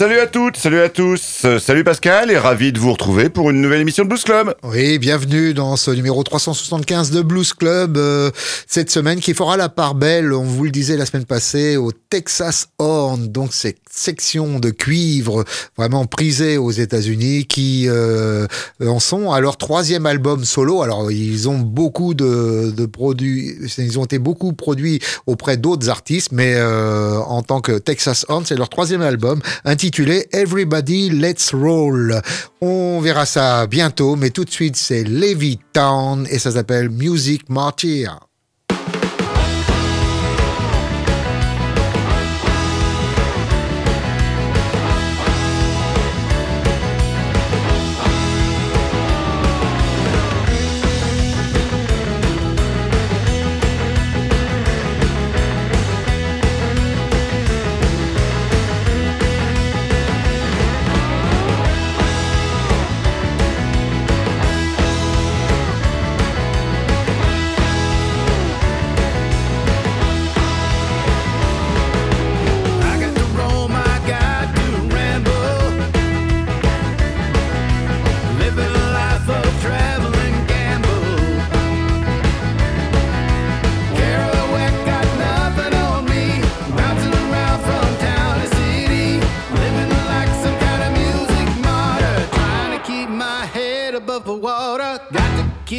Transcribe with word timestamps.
Salut 0.00 0.18
à 0.18 0.26
toutes, 0.26 0.56
salut 0.56 0.80
à 0.80 0.88
tous, 0.88 1.42
euh, 1.44 1.58
salut 1.58 1.84
Pascal 1.84 2.30
et 2.30 2.38
ravi 2.38 2.72
de 2.72 2.78
vous 2.78 2.92
retrouver 2.92 3.28
pour 3.28 3.50
une 3.50 3.60
nouvelle 3.60 3.82
émission 3.82 4.02
de 4.04 4.08
Blues 4.08 4.24
Club. 4.24 4.54
Oui, 4.62 4.98
bienvenue 4.98 5.52
dans 5.52 5.76
ce 5.76 5.90
numéro 5.90 6.22
375 6.22 7.10
de 7.10 7.20
Blues 7.20 7.52
Club. 7.52 7.98
euh, 7.98 8.30
cette 8.66 8.90
semaine 8.90 9.20
qui 9.20 9.34
fera 9.34 9.58
la 9.58 9.68
part 9.68 9.94
belle, 9.94 10.32
on 10.32 10.44
vous 10.44 10.64
le 10.64 10.70
disait 10.70 10.96
la 10.96 11.04
semaine 11.04 11.26
passée, 11.26 11.76
au 11.76 11.92
Texas 11.92 12.68
Horn, 12.78 13.28
donc 13.28 13.52
cette 13.52 13.76
section 13.90 14.58
de 14.58 14.70
cuivre 14.70 15.44
vraiment 15.76 16.06
prisée 16.06 16.56
aux 16.56 16.70
États-Unis 16.70 17.44
qui 17.44 17.84
euh, 17.86 18.46
en 18.80 19.00
sont 19.00 19.32
à 19.32 19.40
leur 19.40 19.58
troisième 19.58 20.06
album 20.06 20.46
solo. 20.46 20.80
Alors 20.80 21.12
ils 21.12 21.46
ont 21.46 21.58
beaucoup 21.58 22.14
de, 22.14 22.72
de 22.74 22.86
produits, 22.86 23.54
ils 23.76 23.98
ont 23.98 24.06
été 24.06 24.18
beaucoup 24.18 24.54
produits 24.54 24.98
auprès 25.26 25.58
d'autres 25.58 25.90
artistes, 25.90 26.32
mais 26.32 26.54
euh, 26.54 27.18
en 27.18 27.42
tant 27.42 27.60
que 27.60 27.72
Texas 27.72 28.24
Horn, 28.30 28.46
c'est 28.46 28.56
leur 28.56 28.70
troisième 28.70 29.02
album 29.02 29.42
intitulé 29.66 29.89
Everybody 30.32 31.10
Let's 31.10 31.52
Roll. 31.52 32.20
On 32.60 33.00
verra 33.00 33.26
ça 33.26 33.66
bientôt, 33.66 34.16
mais 34.16 34.30
tout 34.30 34.44
de 34.44 34.50
suite 34.50 34.76
c'est 34.76 35.04
Levittown 35.04 36.26
et 36.30 36.38
ça 36.38 36.52
s'appelle 36.52 36.90
Music 36.90 37.48
Martyr. 37.48 38.29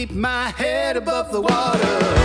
Keep 0.01 0.15
my 0.15 0.49
head 0.49 0.97
above 0.97 1.31
the 1.31 1.39
water. 1.39 2.20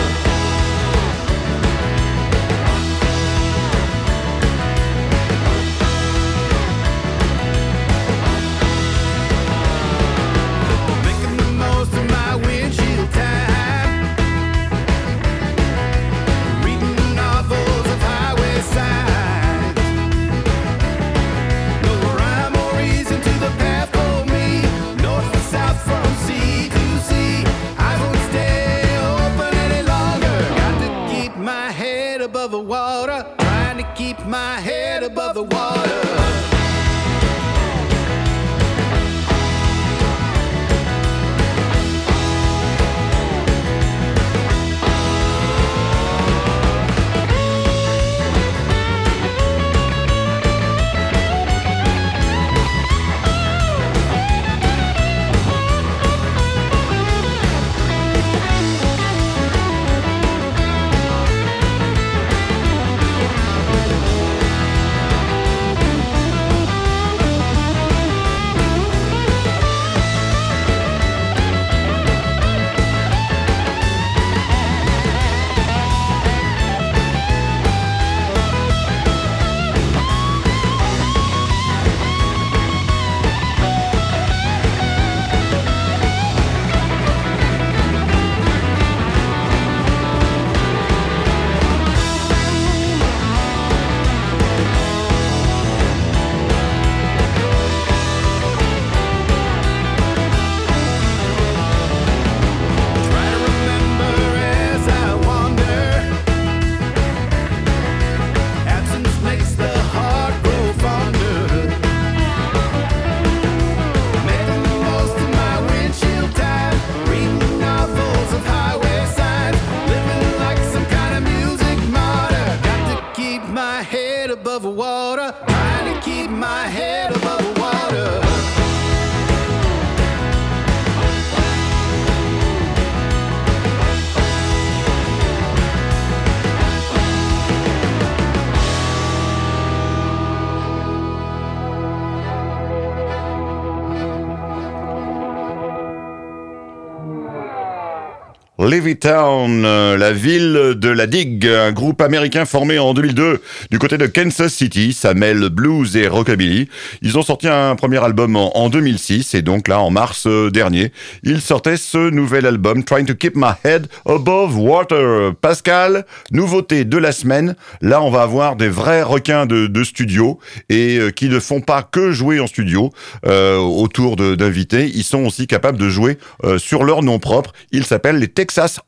Levittown, 148.67 149.65
euh, 149.65 149.97
la 149.97 150.13
ville 150.13 150.75
de 150.77 150.89
la 150.89 151.07
digue, 151.07 151.47
un 151.47 151.71
groupe 151.71 152.01
américain 152.01 152.45
formé 152.45 152.81
en 152.81 152.95
2002 152.95 153.41
du 153.71 153.79
côté 153.79 153.97
de 153.97 154.07
Kansas 154.07 154.53
City, 154.53 154.93
ça 154.93 155.15
mêle 155.15 155.51
blues 155.51 155.97
et 155.97 156.09
rockabilly. 156.09 156.69
Ils 157.01 157.17
ont 157.17 157.23
sorti 157.23 157.47
un 157.47 157.77
premier 157.77 158.03
album 158.03 158.35
en, 158.35 158.57
en 158.57 158.69
2006 158.69 159.35
et 159.35 159.43
donc 159.43 159.69
là 159.69 159.79
en 159.79 159.91
mars 159.91 160.27
euh, 160.27 160.51
dernier, 160.51 160.91
ils 161.23 161.41
sortaient 161.41 161.77
ce 161.77 162.11
nouvel 162.11 162.45
album 162.45 162.83
Trying 162.83 163.07
to 163.07 163.15
Keep 163.15 163.37
My 163.37 163.53
Head 163.63 163.87
Above 164.05 164.59
Water. 164.59 165.33
Pascal, 165.41 166.05
nouveauté 166.33 166.85
de 166.85 166.97
la 166.97 167.12
semaine, 167.12 167.55
là 167.83 168.03
on 168.03 168.11
va 168.11 168.23
avoir 168.23 168.57
des 168.57 168.69
vrais 168.69 169.05
requins 169.05 169.47
de, 169.47 169.85
studio 169.85 170.41
et 170.69 170.99
euh, 170.99 171.11
qui 171.11 171.29
ne 171.29 171.39
font 171.39 171.61
pas 171.61 171.85
que 171.85 172.11
jouer 172.11 172.41
en 172.41 172.49
studio 172.49 172.91
autour 173.23 174.17
d'invités, 174.17 174.91
ils 174.93 175.05
sont 175.05 175.25
aussi 175.25 175.47
capables 175.47 175.79
de 175.79 175.89
jouer 175.89 176.19
sur 176.59 176.85
leur 176.85 177.03
nom 177.03 177.19
propre. 177.19 177.53
Ils 177.71 177.85
s'appellent 177.85 178.19
les 178.19 178.29
Texas 178.29 178.56
Texas. 178.56 178.81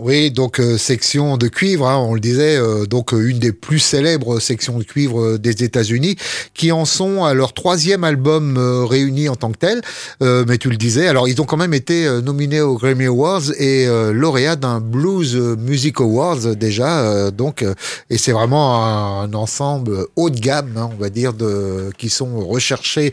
Oui, 0.00 0.30
donc 0.30 0.60
euh, 0.60 0.78
section 0.78 1.36
de 1.36 1.48
cuivre, 1.48 1.88
hein, 1.88 1.96
on 1.98 2.14
le 2.14 2.20
disait, 2.20 2.56
euh, 2.56 2.86
donc 2.86 3.12
euh, 3.12 3.28
une 3.28 3.40
des 3.40 3.50
plus 3.50 3.80
célèbres 3.80 4.38
sections 4.38 4.78
de 4.78 4.84
cuivre 4.84 5.20
euh, 5.20 5.38
des 5.38 5.64
États-Unis, 5.64 6.16
qui 6.54 6.70
en 6.70 6.84
sont 6.84 7.24
à 7.24 7.34
leur 7.34 7.52
troisième 7.52 8.04
album 8.04 8.56
euh, 8.56 8.84
réuni 8.84 9.28
en 9.28 9.34
tant 9.34 9.50
que 9.50 9.58
tel. 9.58 9.80
Mais 10.20 10.56
tu 10.58 10.70
le 10.70 10.76
disais, 10.76 11.08
alors 11.08 11.26
ils 11.28 11.40
ont 11.40 11.44
quand 11.44 11.56
même 11.56 11.74
été 11.74 12.08
nominés 12.22 12.60
aux 12.60 12.76
Grammy 12.76 13.06
Awards 13.06 13.52
et 13.58 13.86
lauréats 14.12 14.56
d'un 14.56 14.80
Blues 14.80 15.34
Music 15.58 16.00
Awards 16.00 16.54
déjà. 16.54 17.30
donc, 17.30 17.64
et 18.08 18.18
c'est 18.18 18.32
vraiment 18.32 19.20
un, 19.20 19.32
ensemble 19.34 20.06
haut 20.16 20.30
de 20.30 20.38
gamme, 20.38 20.74
hein, 20.76 20.90
on 20.92 21.00
va 21.00 21.10
dire, 21.10 21.32
de, 21.32 21.90
qui 21.98 22.08
sont 22.08 22.40
recherchés 22.46 23.12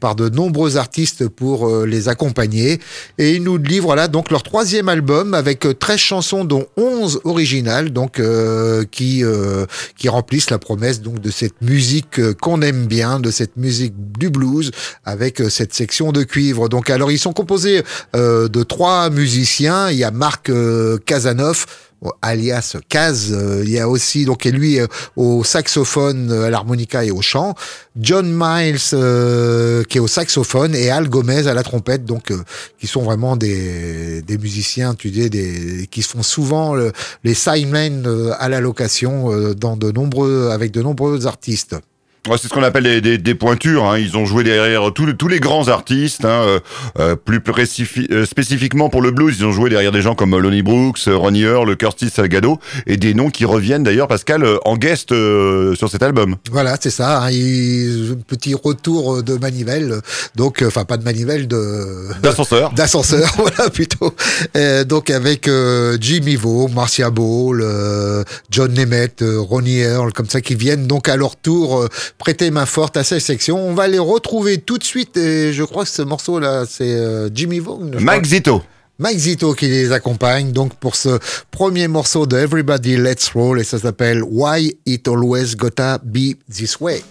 par 0.00 0.14
de 0.14 0.28
nombreux 0.28 0.76
artistes 0.76 1.28
pour 1.28 1.84
les 1.84 2.08
accompagner. 2.08 2.80
Et 3.18 3.32
ils 3.34 3.42
nous 3.42 3.56
livrent 3.56 3.96
là 3.96 4.06
donc 4.06 4.30
leur 4.30 4.42
troisième 4.42 4.88
album 4.88 4.99
avec 5.32 5.66
euh, 5.66 5.74
13 5.74 5.98
chansons 5.98 6.44
dont 6.44 6.66
11 6.76 7.20
originales 7.24 7.90
donc 7.90 8.20
euh, 8.20 8.84
qui 8.90 9.24
euh, 9.24 9.66
qui 9.96 10.08
remplissent 10.08 10.50
la 10.50 10.58
promesse 10.58 11.00
donc 11.00 11.20
de 11.20 11.30
cette 11.30 11.60
musique 11.62 12.18
euh, 12.18 12.34
qu'on 12.34 12.62
aime 12.62 12.86
bien, 12.86 13.20
de 13.20 13.30
cette 13.30 13.56
musique 13.56 13.94
du 14.18 14.30
blues 14.30 14.70
avec 15.04 15.40
euh, 15.40 15.48
cette 15.48 15.74
section 15.74 16.12
de 16.12 16.22
cuivre. 16.22 16.68
Donc 16.68 16.90
alors 16.90 17.10
ils 17.10 17.18
sont 17.18 17.32
composés 17.32 17.82
euh, 18.14 18.48
de 18.48 18.62
trois 18.62 19.10
musiciens, 19.10 19.90
il 19.90 19.96
y 19.98 20.04
a 20.04 20.10
Marc 20.10 20.50
euh, 20.50 20.98
Casanov 21.06 21.66
alias 22.22 22.76
Kaz, 22.88 23.32
euh, 23.32 23.62
il 23.64 23.70
y 23.70 23.78
a 23.78 23.88
aussi 23.88 24.24
donc 24.24 24.46
et 24.46 24.50
lui 24.50 24.80
euh, 24.80 24.86
au 25.16 25.44
saxophone, 25.44 26.30
euh, 26.30 26.46
à 26.46 26.50
l'harmonica 26.50 27.04
et 27.04 27.10
au 27.10 27.20
chant, 27.20 27.54
John 28.00 28.30
Miles 28.32 28.78
euh, 28.94 29.82
qui 29.84 29.98
est 29.98 30.00
au 30.00 30.06
saxophone 30.08 30.74
et 30.74 30.90
Al 30.90 31.08
Gomez 31.08 31.46
à 31.46 31.54
la 31.54 31.62
trompette, 31.62 32.04
donc 32.04 32.30
euh, 32.30 32.42
qui 32.78 32.86
sont 32.86 33.02
vraiment 33.02 33.36
des, 33.36 34.22
des 34.22 34.38
musiciens, 34.38 34.94
tu 34.94 35.10
dis, 35.10 35.28
des 35.30 35.86
qui 35.90 36.02
font 36.02 36.22
souvent 36.22 36.74
le- 36.74 36.92
les 37.24 37.34
sidemen 37.34 38.04
euh, 38.06 38.32
à 38.38 38.48
la 38.48 38.60
location 38.60 39.32
euh, 39.32 39.54
dans 39.54 39.76
de 39.76 39.90
nombreux 39.92 40.50
avec 40.50 40.70
de 40.70 40.82
nombreux 40.82 41.26
artistes. 41.26 41.76
Ouais, 42.28 42.36
c'est 42.40 42.48
ce 42.48 42.52
qu'on 42.52 42.62
appelle 42.62 42.82
des, 42.84 43.00
des, 43.00 43.16
des 43.16 43.34
pointures. 43.34 43.84
Hein. 43.86 43.98
Ils 43.98 44.14
ont 44.18 44.26
joué 44.26 44.44
derrière 44.44 44.92
tous 44.92 45.06
les, 45.06 45.14
tous 45.16 45.26
les 45.28 45.40
grands 45.40 45.68
artistes. 45.68 46.26
Hein. 46.26 46.42
Euh, 46.44 46.60
euh, 46.98 47.16
plus 47.16 47.40
euh, 48.10 48.26
spécifiquement 48.26 48.90
pour 48.90 49.00
le 49.00 49.10
blues, 49.10 49.36
ils 49.38 49.46
ont 49.46 49.52
joué 49.52 49.70
derrière 49.70 49.90
des 49.90 50.02
gens 50.02 50.14
comme 50.14 50.36
Lonnie 50.38 50.62
Brooks, 50.62 51.00
euh, 51.08 51.16
Ronnie 51.16 51.42
Earl, 51.42 51.74
Curtis 51.76 52.10
Salgado, 52.10 52.58
et 52.86 52.98
des 52.98 53.14
noms 53.14 53.30
qui 53.30 53.46
reviennent 53.46 53.82
d'ailleurs, 53.84 54.06
Pascal, 54.06 54.44
euh, 54.44 54.58
en 54.66 54.76
guest 54.76 55.12
euh, 55.12 55.74
sur 55.76 55.88
cet 55.90 56.02
album. 56.02 56.36
Voilà, 56.50 56.76
c'est 56.78 56.90
ça. 56.90 57.22
Hein, 57.22 57.30
il- 57.30 58.18
petit 58.26 58.54
retour 58.54 59.22
de 59.22 59.36
manivelle, 59.36 60.00
donc 60.36 60.62
enfin 60.66 60.84
pas 60.84 60.98
de 60.98 61.04
manivelle 61.04 61.48
de 61.48 62.08
D'ascenseur. 62.22 62.72
d'ascenseur, 62.76 63.32
voilà 63.36 63.70
plutôt. 63.70 64.14
Donc 64.86 65.08
avec 65.10 65.48
euh, 65.48 65.96
Jimmy 66.00 66.36
Vaux, 66.36 66.68
Marcia 66.68 67.08
Ball, 67.10 67.60
euh, 67.62 68.24
John 68.50 68.72
Nemeth, 68.74 69.24
Ronnie 69.26 69.78
Earl, 69.80 70.12
comme 70.12 70.28
ça 70.28 70.40
qui 70.42 70.54
viennent 70.54 70.86
donc 70.86 71.08
à 71.08 71.16
leur 71.16 71.36
tour 71.36 71.88
prêter 72.18 72.50
main 72.50 72.66
forte 72.66 72.96
à 72.96 73.04
cette 73.04 73.22
section. 73.22 73.58
On 73.58 73.74
va 73.74 73.88
les 73.88 73.98
retrouver 73.98 74.58
tout 74.58 74.78
de 74.78 74.84
suite 74.84 75.16
et 75.16 75.52
je 75.52 75.62
crois 75.64 75.84
que 75.84 75.90
ce 75.90 76.02
morceau 76.02 76.38
là 76.38 76.64
c'est 76.68 76.94
euh, 76.94 77.28
Jimmy 77.32 77.60
crois. 77.60 77.78
Mike 78.00 78.24
Zito. 78.24 78.62
Mike 78.98 79.18
Zito 79.18 79.54
qui 79.54 79.66
les 79.66 79.92
accompagne 79.92 80.52
donc 80.52 80.74
pour 80.74 80.94
ce 80.94 81.18
premier 81.50 81.88
morceau 81.88 82.26
de 82.26 82.36
Everybody 82.36 82.96
Let's 82.96 83.30
Roll 83.30 83.60
et 83.60 83.64
ça 83.64 83.78
s'appelle 83.78 84.22
Why 84.22 84.76
It 84.84 85.08
Always 85.08 85.56
Gotta 85.56 85.98
Be 86.04 86.34
This 86.52 86.78
Way. 86.80 87.02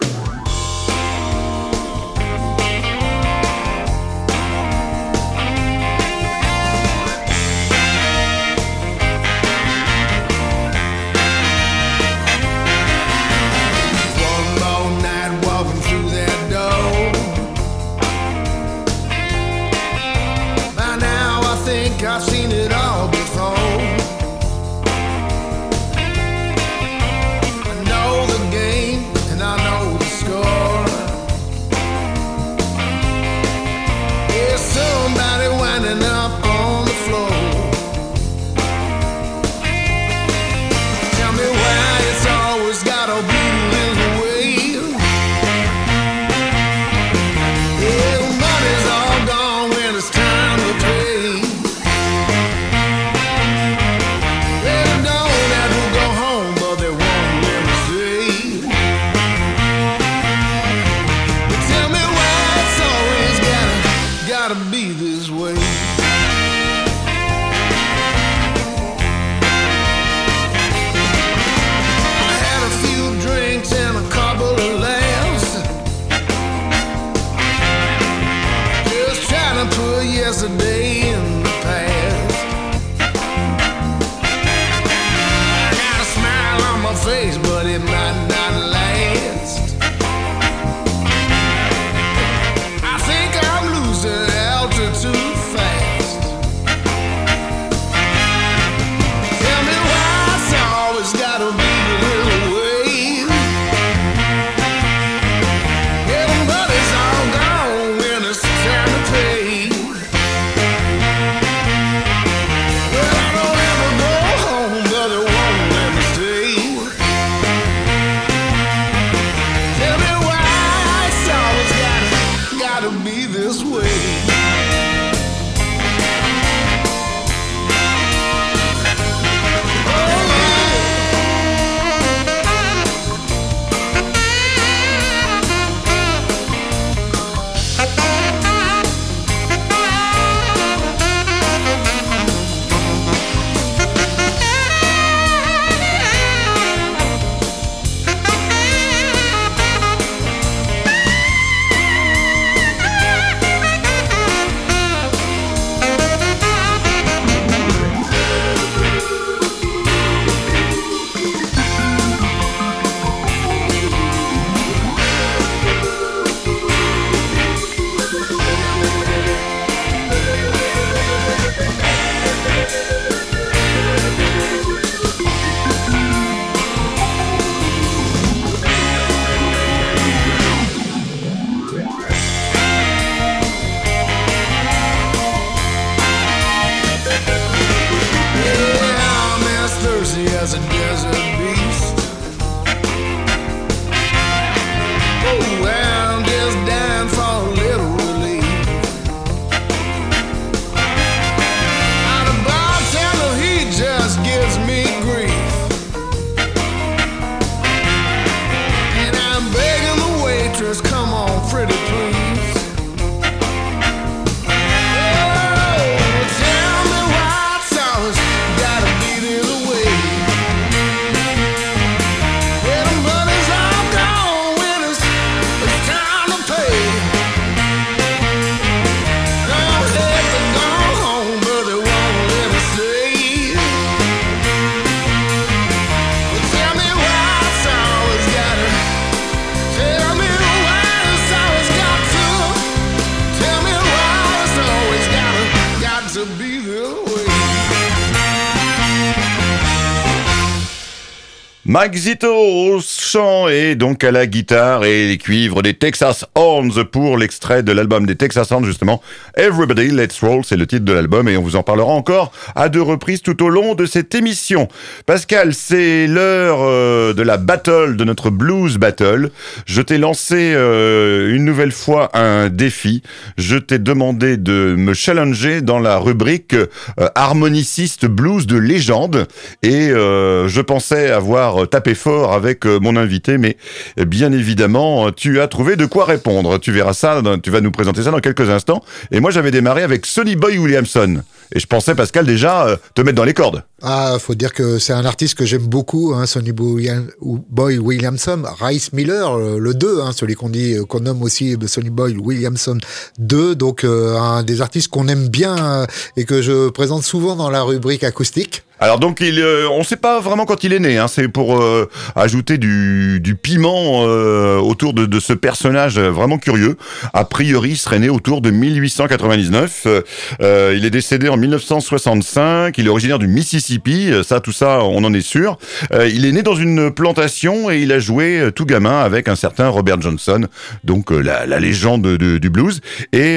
Mike 251.72 251.94
Zito 251.94 252.34
au 252.34 252.80
chant 252.80 253.46
et 253.46 253.76
donc 253.76 254.02
à 254.02 254.10
la 254.10 254.26
guitare 254.26 254.84
et 254.84 255.06
les 255.06 255.18
cuivres 255.18 255.62
des 255.62 255.74
Texas 255.74 256.26
Horns 256.34 256.84
pour 256.90 257.16
l'extrait 257.16 257.62
de 257.62 257.70
l'album 257.70 258.06
des 258.06 258.16
Texas 258.16 258.50
Horns 258.50 258.64
justement. 258.64 259.00
Everybody 259.36 259.92
Let's 259.92 260.18
Roll, 260.18 260.44
c'est 260.44 260.56
le 260.56 260.66
titre 260.66 260.84
de 260.84 260.92
l'album 260.92 261.28
et 261.28 261.36
on 261.36 261.42
vous 261.42 261.54
en 261.54 261.62
parlera 261.62 261.92
encore 261.92 262.32
à 262.56 262.68
deux 262.68 262.82
reprises 262.82 263.22
tout 263.22 263.40
au 263.44 263.50
long 263.50 263.76
de 263.76 263.86
cette 263.86 264.16
émission. 264.16 264.66
Pascal, 265.06 265.54
c'est 265.54 266.08
l'heure 266.08 266.58
euh, 266.62 267.14
de 267.14 267.22
la 267.22 267.36
battle, 267.36 267.94
de 267.94 268.02
notre 268.02 268.30
blues 268.30 268.76
battle. 268.76 269.30
Je 269.64 269.80
t'ai 269.80 269.98
lancé 269.98 270.52
euh, 270.56 271.32
une 271.32 271.44
nouvelle 271.44 271.70
fois 271.70 272.10
un 272.18 272.48
défi. 272.48 273.04
Je 273.38 273.56
t'ai 273.56 273.78
demandé 273.78 274.38
de 274.38 274.74
me 274.76 274.92
challenger 274.92 275.60
dans 275.60 275.78
la 275.78 275.98
rubrique 275.98 276.54
euh, 276.54 276.66
harmoniciste 277.14 278.06
blues 278.06 278.48
de 278.48 278.56
légende 278.56 279.28
et 279.62 279.90
je 279.90 280.60
pensais 280.60 281.10
avoir 281.10 281.59
tapé 281.66 281.94
fort 281.94 282.32
avec 282.32 282.66
euh, 282.66 282.78
mon 282.80 282.96
invité, 282.96 283.38
mais 283.38 283.56
euh, 283.98 284.04
bien 284.04 284.32
évidemment, 284.32 285.08
euh, 285.08 285.10
tu 285.10 285.40
as 285.40 285.48
trouvé 285.48 285.76
de 285.76 285.86
quoi 285.86 286.04
répondre. 286.04 286.58
Tu 286.58 286.72
verras 286.72 286.94
ça, 286.94 287.22
tu 287.42 287.50
vas 287.50 287.60
nous 287.60 287.70
présenter 287.70 288.02
ça 288.02 288.10
dans 288.10 288.20
quelques 288.20 288.48
instants. 288.48 288.82
Et 289.10 289.20
moi, 289.20 289.30
j'avais 289.30 289.50
démarré 289.50 289.82
avec 289.82 290.06
Sonny 290.06 290.36
Boy 290.36 290.58
Williamson. 290.58 291.22
Et 291.52 291.58
je 291.58 291.66
pensais, 291.66 291.94
Pascal, 291.94 292.26
déjà 292.26 292.66
euh, 292.66 292.76
te 292.94 293.02
mettre 293.02 293.16
dans 293.16 293.24
les 293.24 293.34
cordes. 293.34 293.64
Ah, 293.82 294.16
faut 294.20 294.34
dire 294.34 294.52
que 294.52 294.78
c'est 294.78 294.92
un 294.92 295.04
artiste 295.04 295.34
que 295.34 295.44
j'aime 295.44 295.66
beaucoup, 295.66 296.12
hein, 296.14 296.26
Sonny 296.26 296.52
Boy, 296.52 297.78
Williamson, 297.78 298.42
Rice 298.60 298.92
Miller, 298.92 299.36
euh, 299.36 299.58
le 299.58 299.74
2, 299.74 300.00
hein, 300.00 300.12
celui 300.14 300.34
qu'on 300.34 300.48
dit, 300.48 300.74
euh, 300.74 300.84
qu'on 300.84 301.00
nomme 301.00 301.22
aussi 301.22 301.54
euh, 301.54 301.66
Sonny 301.66 301.90
Boy 301.90 302.16
Williamson 302.16 302.78
2, 303.18 303.56
donc 303.56 303.82
euh, 303.82 304.16
un 304.16 304.44
des 304.44 304.60
artistes 304.60 304.88
qu'on 304.88 305.08
aime 305.08 305.28
bien 305.28 305.56
euh, 305.56 305.86
et 306.16 306.24
que 306.24 306.40
je 306.40 306.68
présente 306.68 307.02
souvent 307.02 307.34
dans 307.34 307.50
la 307.50 307.62
rubrique 307.62 308.04
acoustique. 308.04 308.62
Alors 308.82 308.98
donc, 308.98 309.18
il, 309.20 309.38
euh, 309.38 309.68
on 309.70 309.80
ne 309.80 309.84
sait 309.84 309.96
pas 309.96 310.20
vraiment 310.20 310.46
quand 310.46 310.64
il 310.64 310.72
est 310.72 310.78
né. 310.78 310.96
Hein, 310.98 311.06
c'est 311.06 311.28
pour 311.28 311.60
euh, 311.60 311.88
ajouter 312.16 312.56
du, 312.56 313.20
du 313.20 313.34
piment 313.34 314.04
euh, 314.06 314.56
autour 314.58 314.94
de, 314.94 315.04
de 315.06 315.20
ce 315.20 315.32
personnage 315.34 315.98
euh, 315.98 316.08
vraiment 316.10 316.38
curieux. 316.38 316.76
A 317.12 317.24
priori, 317.26 317.70
il 317.70 317.76
serait 317.76 317.98
né 317.98 318.08
autour 318.08 318.40
de 318.40 318.50
1899. 318.50 319.82
Euh, 319.86 320.00
euh, 320.40 320.74
il 320.76 320.84
est 320.86 320.90
décédé 320.90 321.28
en 321.28 321.36
1965. 321.36 322.76
Il 322.78 322.86
est 322.86 322.88
originaire 322.88 323.18
du 323.18 323.28
Mississippi. 323.28 324.10
Ça, 324.24 324.40
tout 324.40 324.52
ça, 324.52 324.80
on 324.82 325.04
en 325.04 325.12
est 325.12 325.20
sûr. 325.20 325.58
Il 325.92 326.24
est 326.24 326.32
né 326.32 326.42
dans 326.42 326.54
une 326.54 326.90
plantation 326.90 327.70
et 327.70 327.80
il 327.80 327.92
a 327.92 327.98
joué 327.98 328.50
tout 328.54 328.64
gamin 328.64 329.00
avec 329.00 329.28
un 329.28 329.36
certain 329.36 329.68
Robert 329.68 330.00
Johnson, 330.00 330.46
donc 330.84 331.10
la, 331.10 331.46
la 331.46 331.60
légende 331.60 332.02
de- 332.02 332.38
du 332.38 332.50
blues. 332.50 332.80
Et 333.12 333.36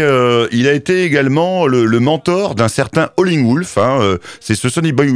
il 0.52 0.68
a 0.68 0.74
été 0.74 1.04
également 1.04 1.68
le, 1.68 1.86
le 1.86 2.00
mentor 2.00 2.56
d'un 2.56 2.68
certain 2.68 3.10
Howling 3.18 3.46
Wolf. 3.46 3.78
Hein, 3.78 4.18
c'est 4.40 4.56
ce 4.56 4.70
Sonny 4.70 4.92
Boy 4.92 5.10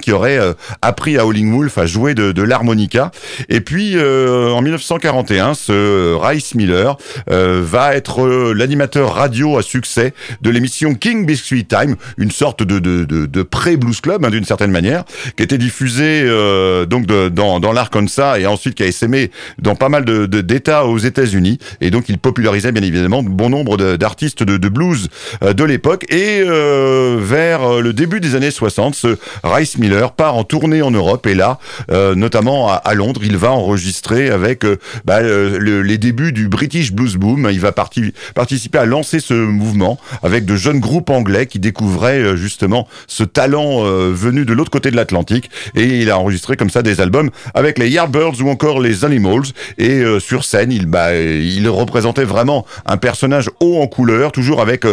Qui 0.00 0.12
aurait 0.12 0.38
euh, 0.38 0.54
appris 0.82 1.18
à 1.18 1.22
Howling 1.22 1.52
Wolf 1.52 1.78
à 1.78 1.86
jouer 1.86 2.14
de, 2.14 2.42
l'harmonica. 2.42 3.10
Et 3.48 3.60
puis 3.60 3.92
euh, 3.96 4.50
en 4.50 4.62
1941, 4.62 5.54
ce 5.54 6.14
Rice 6.14 6.54
Miller 6.54 6.96
euh, 7.30 7.62
va 7.64 7.94
être 7.94 8.52
l'animateur 8.52 9.14
radio 9.14 9.56
à 9.56 9.62
succès 9.62 10.14
de 10.42 10.50
l'émission 10.50 10.94
King 10.94 11.26
Biscuit 11.26 11.64
Time, 11.64 11.96
une 12.18 12.30
sorte 12.30 12.62
de, 12.62 12.78
de, 12.78 13.04
de, 13.04 13.42
pré-blues 13.42 14.00
club 14.00 14.24
hein, 14.24 14.30
d'une 14.30 14.44
certaine 14.44 14.70
manière, 14.70 15.04
qui 15.36 15.42
était 15.42 15.58
diffusée 15.58 16.22
euh, 16.24 16.86
donc 16.86 17.06
dans, 17.06 17.60
dans 17.60 17.72
l'Arkansas 17.72 18.38
et 18.38 18.46
ensuite 18.46 18.74
qui 18.74 18.82
a 18.82 18.86
essaimé 18.86 19.30
dans 19.58 19.74
pas 19.74 19.88
mal 19.88 20.04
de 20.04 20.26
de- 20.26 20.40
d'États 20.40 20.86
aux 20.86 20.98
États-Unis. 20.98 21.58
Et 21.80 21.90
donc 21.90 22.08
il 22.08 22.18
popularisait 22.18 22.72
bien 22.72 22.82
évidemment 22.82 23.22
bon 23.22 23.48
nombre 23.50 23.76
d'artistes 23.96 24.42
de, 24.42 24.68
blues 24.68 25.08
de 25.42 25.64
l'époque. 25.64 26.04
Et 26.12 26.42
vers 26.44 27.80
le 27.80 27.92
début 27.92 28.20
des 28.20 28.34
années 28.34 28.50
60, 28.50 28.94
ce 28.94 29.16
Rice 29.42 29.63
Miller 29.78 30.12
part 30.12 30.36
en 30.36 30.44
tournée 30.44 30.82
en 30.82 30.90
Europe 30.90 31.26
et 31.26 31.34
là, 31.34 31.58
euh, 31.90 32.14
notamment 32.14 32.70
à, 32.70 32.94
Londres, 32.94 33.20
il 33.24 33.36
va 33.36 33.50
enregistrer 33.52 34.30
avec 34.30 34.64
euh, 34.64 34.76
bah, 35.04 35.18
euh, 35.18 35.58
le- 35.58 35.82
les 35.82 35.98
débuts 35.98 36.32
du 36.32 36.48
British 36.48 36.92
Blues 36.92 37.16
Boom. 37.16 37.48
Il 37.50 37.60
va 37.60 37.72
parti- 37.72 38.12
participer 38.34 38.78
à 38.78 38.84
lancer 38.84 39.20
ce 39.20 39.34
mouvement 39.34 39.98
avec 40.22 40.44
de 40.44 40.56
jeunes 40.56 40.80
groupes 40.80 41.10
anglais 41.10 41.46
qui 41.46 41.58
découvraient 41.58 42.20
euh, 42.20 42.36
justement 42.36 42.86
ce 43.06 43.24
talent 43.24 43.82
venu 43.84 44.44
de 44.44 44.52
l'autre 44.52 44.70
côté 44.70 44.90
de 44.90 44.96
l'Atlantique. 44.96 45.50
Et 45.74 46.00
il 46.00 46.10
a 46.10 46.18
enregistré 46.18 46.56
comme 46.56 46.70
ça 46.70 46.82
des 46.82 47.00
albums 47.00 47.30
avec 47.54 47.78
les 47.78 47.88
Yardbirds 47.90 48.40
ou 48.42 48.48
encore 48.50 48.80
les 48.80 49.04
Animals. 49.04 49.44
Et 49.78 50.02
sur 50.20 50.44
scène, 50.44 50.70
il, 50.72 50.86
bah, 50.86 51.14
il 51.16 51.68
représentait 51.68 52.24
vraiment 52.24 52.64
un 52.86 52.96
personnage 52.96 53.50
haut 53.60 53.80
en 53.80 53.86
couleur, 53.86 54.32
toujours 54.32 54.60
avec 54.60 54.84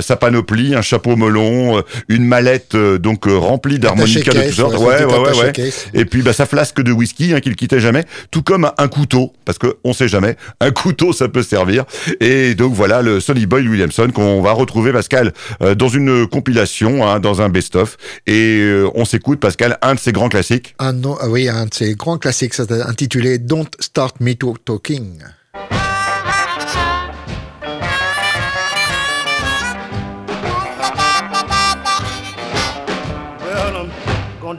sa 0.00 0.16
panoplie, 0.16 0.74
un 0.74 0.82
chapeau 0.82 1.16
melon, 1.16 1.82
une 2.08 2.24
mallette 2.24 2.76
donc 2.76 3.24
remplie 3.26 3.78
de 4.04 4.22
toutes 4.22 4.54
sortes. 4.54 4.78
Ouais, 4.78 5.04
ouais, 5.04 5.18
ouais, 5.18 5.52
ouais. 5.56 5.72
Et 5.94 6.04
puis 6.04 6.22
bah, 6.22 6.32
sa 6.32 6.46
flasque 6.46 6.80
de 6.80 6.92
whisky 6.92 7.32
hein, 7.34 7.40
qu'il 7.40 7.56
quittait 7.56 7.80
jamais, 7.80 8.04
tout 8.30 8.42
comme 8.42 8.70
un 8.76 8.88
couteau, 8.88 9.32
parce 9.44 9.58
que 9.58 9.76
on 9.84 9.92
sait 9.92 10.08
jamais, 10.08 10.36
un 10.60 10.70
couteau 10.70 11.12
ça 11.12 11.28
peut 11.28 11.42
servir. 11.42 11.84
Et 12.20 12.54
donc 12.54 12.74
voilà 12.74 13.02
le 13.02 13.20
Sonny 13.20 13.46
Boy 13.46 13.68
Williamson 13.68 14.08
qu'on 14.14 14.42
va 14.42 14.52
retrouver 14.52 14.92
Pascal 14.92 15.32
euh, 15.62 15.74
dans 15.74 15.88
une 15.88 16.26
compilation, 16.26 17.06
hein, 17.06 17.20
dans 17.20 17.42
un 17.42 17.48
best-of. 17.48 17.96
Et 18.26 18.58
euh, 18.60 18.90
on 18.94 19.04
s'écoute 19.04 19.40
Pascal 19.40 19.78
un 19.82 19.94
de 19.94 20.00
ses 20.00 20.12
grands 20.12 20.28
classiques. 20.28 20.74
Un, 20.78 20.94
ah 21.04 21.28
oui, 21.28 21.48
un 21.48 21.66
de 21.66 21.74
ses 21.74 21.94
grands 21.94 22.18
classiques, 22.18 22.54
c'est 22.54 22.70
intitulé 22.72 23.38
Don't 23.38 23.70
Start 23.80 24.20
Me 24.20 24.34
to 24.34 24.56
Talking. 24.64 25.18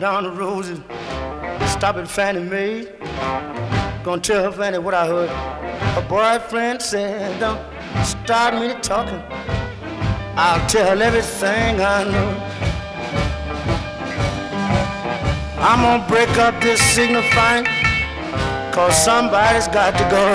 Down 0.03 0.25
the 0.25 0.31
road 0.31 0.65
and 0.65 1.69
stop 1.69 1.95
at 1.95 2.05
Fannie 2.09 2.41
Mae. 2.41 2.85
Gonna 4.03 4.19
tell 4.19 4.43
her 4.43 4.51
Fannie 4.51 4.77
what 4.77 4.93
I 4.93 5.07
heard. 5.07 5.29
Her 5.29 6.05
boyfriend 6.09 6.81
said, 6.81 7.39
Don't 7.39 7.61
start 8.05 8.53
me 8.55 8.73
talking. 8.81 9.23
I'll 10.35 10.67
tell 10.67 11.01
everything 11.01 11.79
I 11.79 12.03
know. 12.03 12.29
I'm 15.67 15.79
gonna 15.81 16.05
break 16.09 16.37
up 16.37 16.61
this 16.61 16.81
signifying, 16.81 17.63
cause 18.73 19.01
somebody's 19.05 19.69
got 19.69 19.91
to 19.97 20.05
go. 20.11 20.27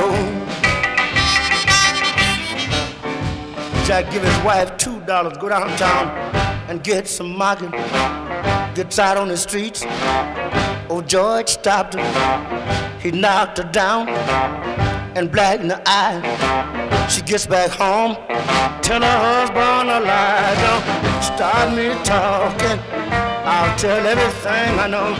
Jack 3.84 4.10
give 4.10 4.22
his 4.22 4.38
wife 4.42 4.78
two 4.78 4.98
dollars, 5.00 5.37
go 5.37 5.50
downtown 5.50 6.08
and 6.70 6.82
get 6.82 7.06
some 7.06 7.37
market. 7.37 7.75
Gets 8.78 9.00
out 9.00 9.16
on 9.16 9.26
the 9.26 9.37
streets. 9.37 9.82
Oh, 10.88 11.02
George 11.04 11.49
stopped 11.49 11.94
her. 11.94 13.00
He 13.00 13.11
knocked 13.11 13.58
her 13.58 13.64
down 13.64 14.08
and 15.18 15.32
black 15.32 15.58
in 15.58 15.66
the 15.66 15.82
eye. 15.85 16.23
She 17.11 17.23
gets 17.23 17.44
back 17.44 17.73
home, 17.73 18.14
tell 18.80 19.02
her 19.02 19.18
husband 19.26 19.90
a 19.90 19.99
lie. 19.99 20.54
Don't 20.62 21.23
start 21.25 21.75
me 21.75 21.88
talking. 22.04 22.78
I'll 23.44 23.76
tell 23.76 24.06
everything 24.06 24.78
I 24.78 24.87
know. 24.87 25.16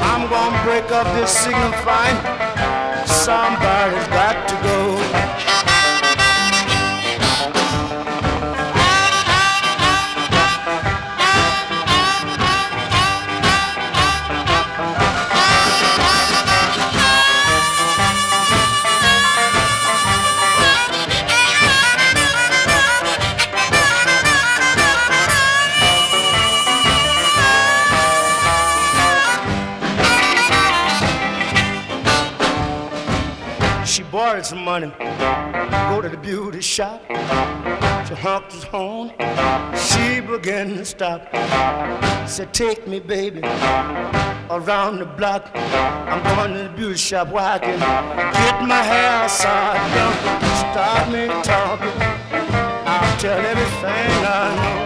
I'm 0.00 0.30
gonna 0.30 0.64
break 0.64 0.90
up 0.92 1.14
this 1.14 1.30
signifying. 1.30 2.16
Somebody's 3.06 4.08
got 4.08 4.48
to 4.48 4.54
go. 4.66 4.99
Some 34.50 34.64
money, 34.64 34.90
go 34.98 36.00
to 36.02 36.08
the 36.08 36.16
beauty 36.20 36.60
shop. 36.60 37.00
She 38.08 38.14
honked 38.16 38.52
his 38.52 38.64
horn. 38.64 39.12
She 39.76 40.18
began 40.18 40.74
to 40.74 40.84
stop. 40.84 41.20
Said, 42.28 42.52
Take 42.52 42.88
me, 42.88 42.98
baby, 42.98 43.42
around 44.50 44.98
the 44.98 45.06
block. 45.06 45.52
I'm 45.54 46.20
going 46.34 46.54
to 46.54 46.64
the 46.64 46.74
beauty 46.76 46.96
shop 46.96 47.28
where 47.28 47.44
I 47.44 47.58
can 47.60 47.78
get 47.78 48.62
my 48.66 48.82
hair 48.82 49.28
side 49.28 49.78
done. 49.94 50.16
Stop 50.56 51.08
me 51.12 51.28
talking. 51.44 52.02
I'll 52.90 53.18
tell 53.20 53.38
everything 53.38 54.10
I 54.26 54.48
know. 54.58 54.80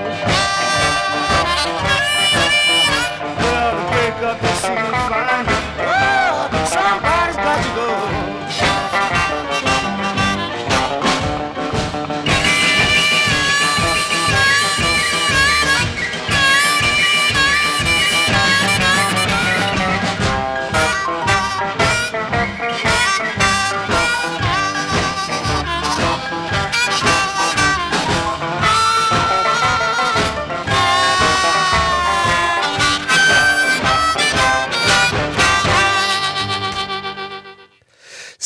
Well, 3.41 3.77
wake 3.93 4.23
up 4.31 4.43
and 4.43 4.59
see 4.59 5.24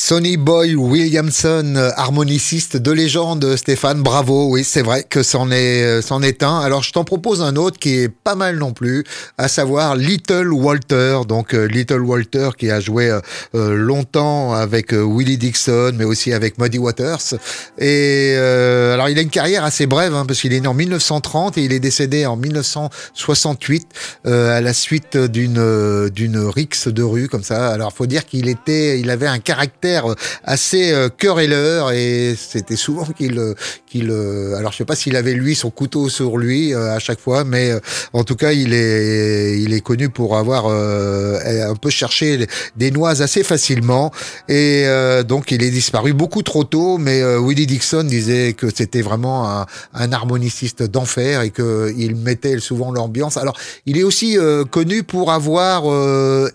Sonny 0.09 0.37
Boy 0.37 0.73
Williamson, 0.73 1.75
euh, 1.75 1.91
harmoniciste 1.95 2.77
de 2.77 2.91
légende, 2.91 3.55
Stéphane, 3.55 4.01
bravo. 4.01 4.49
Oui, 4.49 4.63
c'est 4.63 4.81
vrai 4.81 5.03
que 5.03 5.21
c'en 5.21 5.51
est, 5.51 5.83
euh, 5.83 6.01
c'en 6.01 6.23
est 6.23 6.41
un. 6.41 6.61
Alors, 6.61 6.81
je 6.81 6.91
t'en 6.91 7.03
propose 7.03 7.43
un 7.43 7.55
autre 7.55 7.77
qui 7.77 7.93
est 7.93 8.09
pas 8.09 8.33
mal 8.33 8.57
non 8.57 8.73
plus, 8.73 9.03
à 9.37 9.47
savoir 9.47 9.95
Little 9.95 10.51
Walter. 10.51 11.19
Donc, 11.27 11.53
euh, 11.53 11.67
Little 11.67 12.01
Walter 12.01 12.49
qui 12.57 12.71
a 12.71 12.79
joué 12.79 13.15
euh, 13.53 13.75
longtemps 13.75 14.53
avec 14.53 14.93
Willie 14.93 15.37
Dixon, 15.37 15.93
mais 15.95 16.05
aussi 16.05 16.33
avec 16.33 16.57
Muddy 16.57 16.79
Waters. 16.79 17.35
Et 17.77 18.33
euh, 18.35 18.93
alors, 18.93 19.09
il 19.09 19.17
a 19.17 19.21
une 19.21 19.29
carrière 19.29 19.63
assez 19.63 19.85
brève, 19.85 20.15
hein, 20.15 20.25
parce 20.25 20.41
qu'il 20.41 20.53
est 20.53 20.59
né 20.59 20.67
en 20.67 20.73
1930 20.73 21.57
et 21.57 21.63
il 21.63 21.73
est 21.73 21.79
décédé 21.79 22.25
en 22.25 22.35
1968 22.35 23.87
euh, 24.25 24.57
à 24.57 24.61
la 24.61 24.73
suite 24.73 25.17
d'une 25.17 26.09
d'une 26.09 26.37
rixe 26.37 26.87
de 26.87 27.03
rue 27.03 27.27
comme 27.27 27.43
ça. 27.43 27.69
Alors, 27.69 27.93
faut 27.93 28.05
dire 28.05 28.25
qu'il 28.25 28.49
était, 28.49 28.99
il 28.99 29.09
avait 29.09 29.27
un 29.27 29.39
caractère 29.39 29.98
assez 30.43 30.91
euh, 30.91 31.09
querelleur 31.09 31.91
et 31.91 32.35
c'était 32.37 32.75
souvent 32.75 33.05
qu'il 33.05 33.37
euh, 33.37 33.53
qu'il 33.89 34.11
euh, 34.11 34.55
alors 34.55 34.71
je 34.71 34.77
sais 34.77 34.85
pas 34.85 34.95
s'il 34.95 35.15
avait 35.15 35.33
lui 35.33 35.55
son 35.55 35.71
couteau 35.71 36.09
sur 36.09 36.37
lui 36.37 36.73
euh, 36.73 36.95
à 36.95 36.99
chaque 36.99 37.19
fois 37.19 37.43
mais 37.43 37.71
euh, 37.71 37.79
en 38.13 38.23
tout 38.23 38.35
cas 38.35 38.51
il 38.51 38.73
est 38.73 39.59
il 39.59 39.73
est 39.73 39.81
connu 39.81 40.09
pour 40.09 40.37
avoir 40.37 40.67
un 40.67 41.75
peu 41.75 41.89
cherché 41.89 42.47
des 42.75 42.91
noises 42.91 43.21
assez 43.21 43.43
facilement. 43.43 44.11
Et 44.47 44.85
donc 45.27 45.51
il 45.51 45.63
est 45.63 45.69
disparu 45.69 46.13
beaucoup 46.13 46.43
trop 46.43 46.63
tôt 46.63 46.97
mais 46.97 47.23
Willie 47.37 47.65
Dixon 47.65 48.03
disait 48.03 48.53
que 48.53 48.67
c'était 48.73 49.01
vraiment 49.01 49.49
un, 49.49 49.65
un 49.93 50.11
harmoniciste 50.11 50.83
d'enfer 50.83 51.41
et 51.41 51.49
que 51.49 51.93
il 51.97 52.15
mettait 52.15 52.59
souvent 52.59 52.91
l'ambiance. 52.91 53.37
Alors 53.37 53.57
il 53.85 53.97
est 53.97 54.03
aussi 54.03 54.37
connu 54.69 55.03
pour 55.03 55.31
avoir 55.31 55.83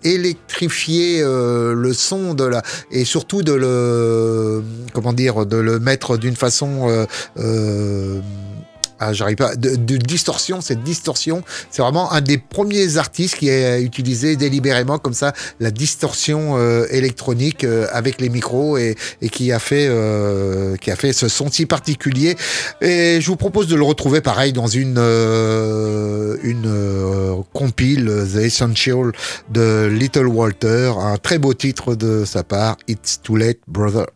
électrifié 0.05 1.23
le 1.23 1.93
son 1.93 2.35
de 2.35 2.45
la 2.45 2.63
et 2.91 3.05
surtout 3.05 3.43
de 3.43 3.53
le 3.53 4.63
comment 4.93 5.13
dire 5.13 5.47
de 5.47 5.57
le 5.57 5.81
mettre 5.81 6.17
d'une 6.17 6.37
façon 6.37 7.07
ah, 9.01 9.13
j'arrive 9.13 9.37
pas. 9.37 9.57
De, 9.57 9.77
de 9.77 9.97
distorsion, 9.97 10.61
cette 10.61 10.83
distorsion, 10.83 11.43
c'est 11.71 11.83
vraiment 11.83 12.13
un 12.13 12.21
des 12.21 12.39
premiers 12.39 12.97
artistes 12.97 13.37
qui 13.37 13.51
a 13.51 13.81
utilisé 13.81 14.37
délibérément 14.37 14.99
comme 14.99 15.15
ça 15.15 15.33
la 15.61 15.71
distorsion 15.71 16.57
euh, 16.57 16.87
électronique 16.91 17.65
euh, 17.65 17.87
avec 17.93 18.21
les 18.21 18.29
micros 18.29 18.79
et, 18.79 18.97
et 19.21 19.29
qui 19.29 19.53
a 19.53 19.59
fait 19.59 19.89
euh, 19.89 20.77
qui 20.77 20.91
a 20.91 20.97
fait 20.97 21.13
ce 21.13 21.29
son 21.29 21.51
si 21.51 21.67
particulier. 21.67 22.37
Et 22.81 23.21
je 23.21 23.27
vous 23.27 23.37
propose 23.37 23.67
de 23.67 23.77
le 23.77 23.83
retrouver 23.85 24.21
pareil 24.21 24.53
dans 24.53 24.69
une 24.69 24.97
euh, 24.99 26.37
une 26.43 26.67
euh, 26.67 27.35
compile 27.53 28.11
The 28.33 28.37
Essential 28.37 29.13
de 29.51 29.89
Little 29.93 30.29
Walter, 30.29 30.93
un 30.99 31.17
très 31.17 31.39
beau 31.39 31.53
titre 31.53 31.95
de 31.95 32.25
sa 32.25 32.45
part, 32.45 32.77
It's 32.89 33.21
Too 33.23 33.37
Late, 33.37 33.59
Brother. 33.67 34.07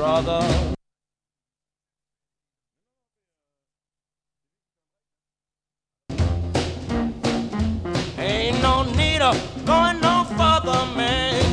Brother. 0.00 0.40
Ain't 8.16 8.62
no 8.62 8.84
need 8.96 9.20
of 9.20 9.36
going 9.66 10.00
no 10.00 10.24
further, 10.38 10.82
man. 10.96 11.44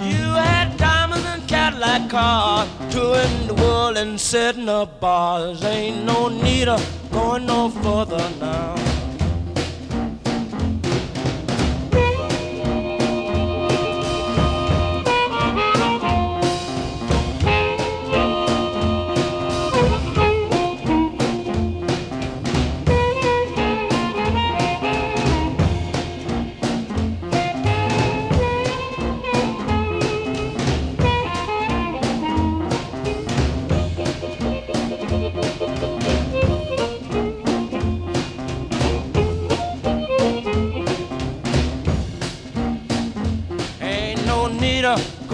You 0.00 0.24
had 0.46 0.76
diamonds 0.76 1.24
and 1.26 1.46
Cadillac 1.48 2.10
cars, 2.10 2.68
touring 2.90 3.46
the 3.46 3.54
world 3.54 3.96
and 3.96 4.18
setting 4.18 4.68
up 4.68 4.98
bars. 4.98 5.62
Ain't 5.62 6.04
no 6.04 6.26
need 6.26 6.66
of 6.66 6.82
going 7.12 7.46
no 7.46 7.70
further 7.70 8.28
now. 8.40 8.95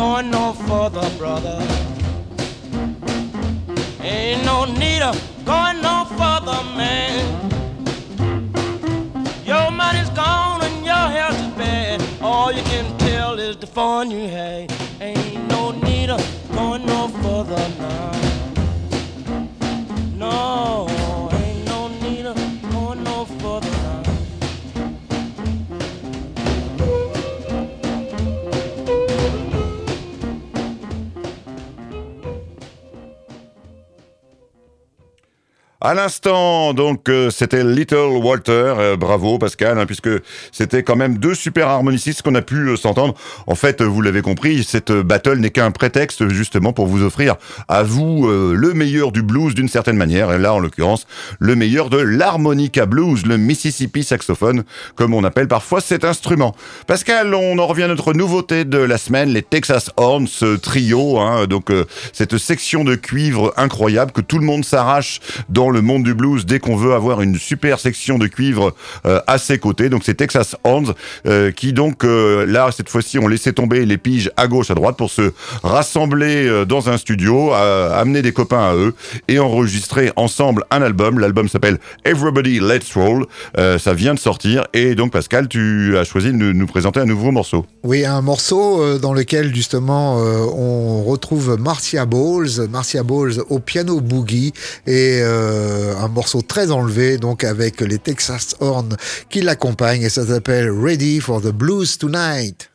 Going 0.02 0.30
no 0.32 0.52
further, 0.52 1.08
brother. 1.16 1.56
Ain't 4.00 4.44
no 4.44 4.64
need 4.64 5.00
of 5.00 5.14
going 5.44 5.80
no 5.80 5.96
further, 6.18 6.60
man. 6.80 7.22
Your 9.44 9.70
money's 9.70 10.10
gone 10.10 10.60
and 10.64 10.84
your 10.84 11.06
health 11.16 11.38
is 11.44 11.52
bad. 11.64 12.02
All 12.20 12.50
you 12.50 12.64
can 12.64 12.86
tell 12.98 13.38
is 13.38 13.56
the 13.56 13.68
fun 13.68 14.10
you 14.10 14.26
had. 14.26 14.72
Ain't 15.00 15.48
no 15.48 15.70
need 15.70 16.10
of 16.10 16.22
going 16.52 16.84
no 16.84 17.06
further 17.22 17.64
now. 17.78 18.21
À 35.84 35.94
l'instant, 35.94 36.74
donc, 36.74 37.08
euh, 37.08 37.28
c'était 37.30 37.64
Little 37.64 38.16
Walter. 38.22 38.74
Euh, 38.78 38.96
bravo, 38.96 39.38
Pascal, 39.38 39.80
hein, 39.80 39.84
puisque 39.84 40.10
c'était 40.52 40.84
quand 40.84 40.94
même 40.94 41.18
deux 41.18 41.34
super 41.34 41.66
harmonicistes 41.66 42.22
qu'on 42.22 42.36
a 42.36 42.40
pu 42.40 42.68
euh, 42.68 42.76
s'entendre. 42.76 43.14
En 43.48 43.56
fait, 43.56 43.80
euh, 43.80 43.84
vous 43.84 44.00
l'avez 44.00 44.22
compris, 44.22 44.62
cette 44.62 44.92
euh, 44.92 45.02
battle 45.02 45.38
n'est 45.38 45.50
qu'un 45.50 45.72
prétexte 45.72 46.28
justement 46.28 46.72
pour 46.72 46.86
vous 46.86 47.02
offrir 47.02 47.34
à 47.66 47.82
vous 47.82 48.28
le 48.28 48.74
meilleur 48.74 49.10
du 49.10 49.22
blues 49.22 49.56
d'une 49.56 49.68
certaine 49.68 49.96
manière. 49.96 50.32
Et 50.32 50.38
là, 50.38 50.54
en 50.54 50.60
l'occurrence, 50.60 51.08
le 51.40 51.56
meilleur 51.56 51.90
de 51.90 51.98
l'harmonica 51.98 52.86
blues, 52.86 53.26
le 53.26 53.36
Mississippi 53.36 54.04
saxophone, 54.04 54.62
comme 54.94 55.14
on 55.14 55.24
appelle 55.24 55.48
parfois 55.48 55.80
cet 55.80 56.04
instrument. 56.04 56.54
Pascal, 56.86 57.34
on 57.34 57.58
en 57.58 57.66
revient 57.66 57.84
à 57.84 57.88
notre 57.88 58.12
nouveauté 58.12 58.64
de 58.64 58.78
la 58.78 58.98
semaine, 58.98 59.30
les 59.30 59.42
Texas 59.42 59.90
Horns, 59.96 60.28
trio, 60.62 61.18
hein, 61.18 61.46
donc 61.46 61.72
cette 62.12 62.38
section 62.38 62.84
de 62.84 62.94
cuivre 62.94 63.52
incroyable 63.56 64.12
que 64.12 64.20
tout 64.20 64.38
le 64.38 64.46
monde 64.46 64.64
s'arrache 64.64 65.20
dans 65.48 65.71
le 65.72 65.82
monde 65.82 66.04
du 66.04 66.14
blues 66.14 66.46
dès 66.46 66.58
qu'on 66.60 66.76
veut 66.76 66.92
avoir 66.94 67.20
une 67.22 67.36
super 67.36 67.80
section 67.80 68.18
de 68.18 68.26
cuivre 68.26 68.74
euh, 69.06 69.20
à 69.26 69.38
ses 69.38 69.58
côtés. 69.58 69.88
Donc 69.88 70.02
c'est 70.04 70.14
Texas 70.14 70.54
Horns 70.64 70.94
euh, 71.26 71.50
qui 71.50 71.72
donc 71.72 72.04
euh, 72.04 72.46
là 72.46 72.70
cette 72.70 72.88
fois-ci 72.88 73.18
ont 73.18 73.26
laissé 73.28 73.52
tomber 73.52 73.84
les 73.86 73.98
piges 73.98 74.30
à 74.36 74.46
gauche 74.46 74.70
à 74.70 74.74
droite 74.74 74.96
pour 74.96 75.10
se 75.10 75.32
rassembler 75.62 76.64
dans 76.68 76.88
un 76.90 76.96
studio, 76.98 77.52
amener 77.52 78.22
des 78.22 78.32
copains 78.32 78.70
à 78.70 78.74
eux 78.74 78.94
et 79.28 79.38
enregistrer 79.38 80.12
ensemble 80.16 80.64
un 80.70 80.82
album. 80.82 81.18
L'album 81.18 81.48
s'appelle 81.48 81.78
Everybody 82.04 82.60
Let's 82.60 82.94
Roll. 82.94 83.26
Ça 83.56 83.94
vient 83.94 84.14
de 84.14 84.18
sortir 84.18 84.66
et 84.72 84.94
donc 84.94 85.12
Pascal, 85.12 85.48
tu 85.48 85.96
as 85.96 86.04
choisi 86.04 86.28
de 86.28 86.32
nous- 86.32 86.66
présenter 86.66 87.00
un 87.00 87.06
nouveau 87.06 87.32
morceau. 87.32 87.66
Oui, 87.82 88.04
un 88.04 88.22
morceau 88.22 88.98
dans 88.98 89.12
lequel 89.12 89.54
justement 89.54 90.16
on 90.16 91.02
retrouve 91.04 91.58
Marcia 91.60 92.06
Bowles, 92.06 92.68
Marcia 92.70 93.02
Bowles 93.02 93.42
au 93.50 93.58
piano 93.58 94.00
boogie 94.00 94.52
et 94.86 95.20
un 95.98 96.08
morceau 96.08 96.42
très 96.42 96.70
enlevé 96.70 97.18
donc 97.18 97.44
avec 97.44 97.80
les 97.80 97.98
Texas 97.98 98.56
Horns 98.60 98.96
qui 99.28 99.42
l'accompagnent 99.42 100.02
et 100.02 100.08
ça 100.08 100.26
s'appelle 100.26 100.70
Ready 100.70 101.20
for 101.20 101.40
the 101.40 101.52
Blues 101.52 101.98
Tonight. 101.98 102.71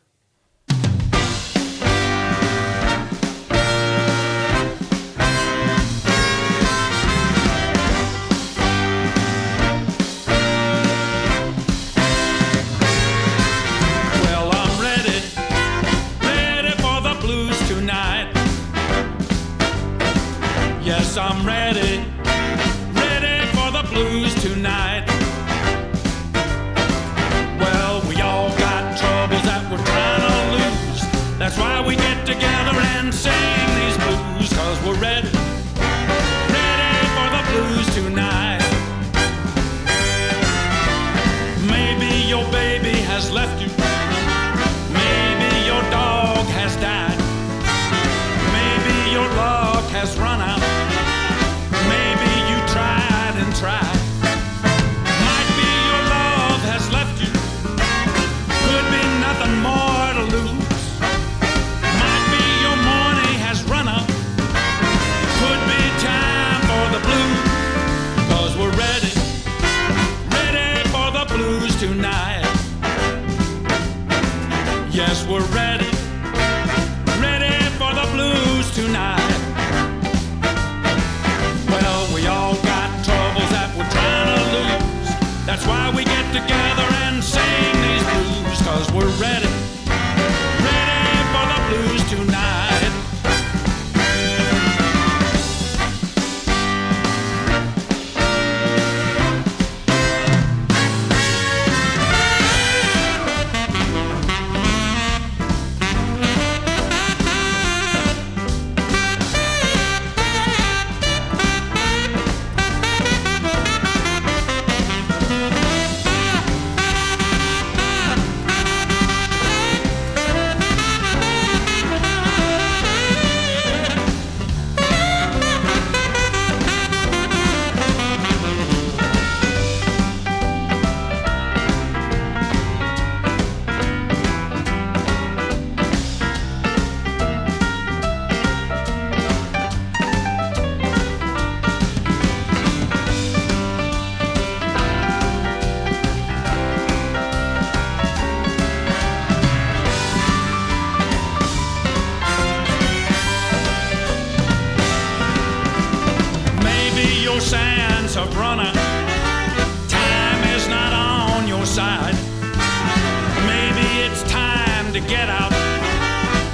Get 165.08 165.30
out. 165.30 165.52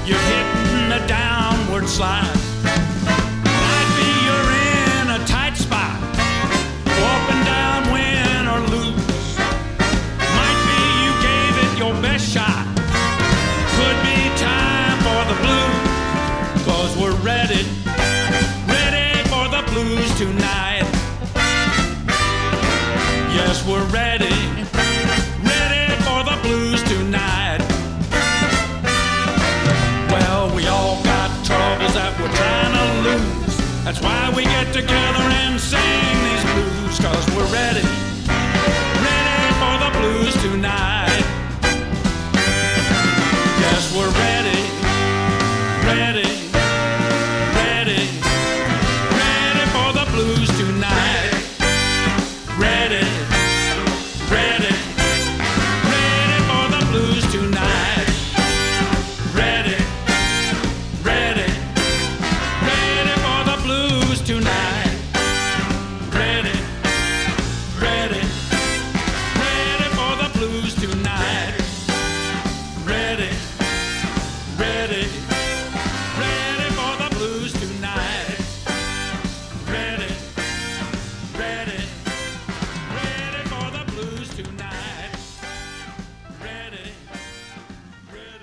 You're 0.06 0.16
hitting 0.16 0.92
a 0.92 1.06
downward 1.08 1.88
slide. 1.88 2.43
We 34.34 34.42
get 34.44 34.72
together 34.72 35.24
and 35.42 35.60
sing. 35.60 35.80
These 36.26 36.44
blues, 36.52 36.98
cause 36.98 37.26
we're 37.36 37.52
ready, 37.52 37.93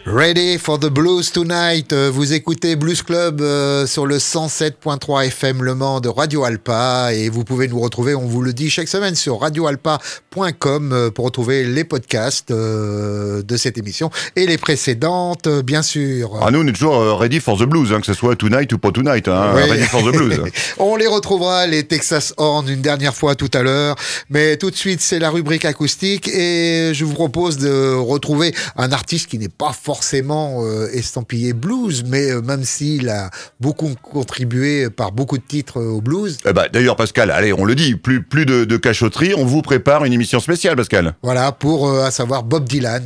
Ready 0.05 0.57
for 0.57 0.79
the 0.79 0.87
blues 0.87 1.31
tonight. 1.31 1.93
Euh, 1.93 2.09
Vous 2.11 2.33
écoutez 2.33 2.75
Blues 2.75 3.03
Club 3.03 3.39
euh, 3.39 3.85
sur 3.85 4.07
le 4.07 4.17
107.3 4.17 5.27
FM 5.27 5.63
Le 5.63 5.75
Mans 5.75 5.99
de 5.99 6.09
Radio 6.09 6.43
Alpa 6.43 7.13
et 7.13 7.29
vous 7.29 7.43
pouvez 7.43 7.67
nous 7.67 7.79
retrouver, 7.79 8.15
on 8.15 8.25
vous 8.25 8.41
le 8.41 8.51
dit 8.51 8.71
chaque 8.71 8.87
semaine 8.87 9.13
sur 9.13 9.39
radioalpa.com 9.41 10.91
euh, 10.91 11.11
pour 11.11 11.25
retrouver 11.25 11.65
les 11.65 11.83
podcasts 11.83 12.51
de 12.51 13.57
cette 13.57 13.77
émission 13.77 14.09
et 14.35 14.47
les 14.47 14.57
précédentes, 14.57 15.47
bien 15.47 15.83
sûr. 15.83 16.31
Ah, 16.41 16.49
nous, 16.49 16.61
on 16.61 16.67
est 16.67 16.73
toujours 16.73 17.19
ready 17.19 17.39
for 17.39 17.59
the 17.59 17.63
blues, 17.65 17.93
hein, 17.93 17.99
que 17.99 18.07
ce 18.07 18.15
soit 18.15 18.35
tonight 18.35 18.73
ou 18.73 18.79
pas 18.79 18.91
tonight. 18.91 19.27
Hein, 19.27 19.53
Oui. 19.55 19.69
Ready 19.69 19.83
for 19.83 20.01
the 20.01 20.11
blues. 20.15 20.41
On 20.79 20.95
les 20.95 21.07
retrouvera, 21.07 21.67
les 21.67 21.83
Texas 21.83 22.33
Horn, 22.37 22.67
une 22.67 22.81
dernière 22.81 23.13
fois 23.13 23.35
tout 23.35 23.51
à 23.53 23.61
l'heure. 23.61 23.95
Mais 24.31 24.57
tout 24.57 24.71
de 24.71 24.75
suite, 24.75 24.99
c'est 25.01 25.19
la 25.19 25.29
rubrique 25.29 25.63
acoustique 25.65 26.27
et 26.27 26.91
je 26.93 27.05
vous 27.05 27.13
propose 27.13 27.57
de 27.57 27.93
retrouver 27.93 28.55
un 28.77 28.91
artiste 28.91 29.29
qui 29.29 29.37
n'est 29.37 29.47
pas 29.47 29.71
forcément 29.73 29.90
euh, 30.31 30.87
estampillé 30.93 31.53
blues, 31.53 32.03
mais 32.05 32.31
euh, 32.31 32.41
même 32.41 32.63
s'il 32.63 33.09
a 33.09 33.29
beaucoup 33.59 33.93
contribué 34.01 34.89
par 34.89 35.11
beaucoup 35.11 35.37
de 35.37 35.43
titres 35.43 35.79
euh, 35.79 35.89
au 35.91 36.01
blues. 36.01 36.37
Eh 36.45 36.53
ben, 36.53 36.65
D'ailleurs, 36.71 36.95
Pascal, 36.95 37.31
allez, 37.31 37.53
on 37.53 37.65
le 37.65 37.75
dit, 37.75 37.95
plus, 37.95 38.23
plus 38.23 38.45
de, 38.45 38.65
de 38.65 38.77
cachotterie, 38.77 39.33
on 39.35 39.45
vous 39.45 39.61
prépare 39.61 40.05
une 40.05 40.13
émission 40.13 40.39
spéciale, 40.39 40.75
Pascal. 40.75 41.15
Voilà, 41.23 41.51
pour 41.51 41.91
à 41.91 42.11
savoir 42.11 42.43
Bob 42.43 42.67
Dylan, 42.67 43.03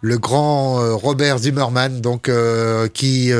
le 0.00 0.18
grand 0.18 0.96
Robert 0.96 1.38
Zimmerman, 1.38 2.00
donc 2.00 2.30
qui 2.92 3.32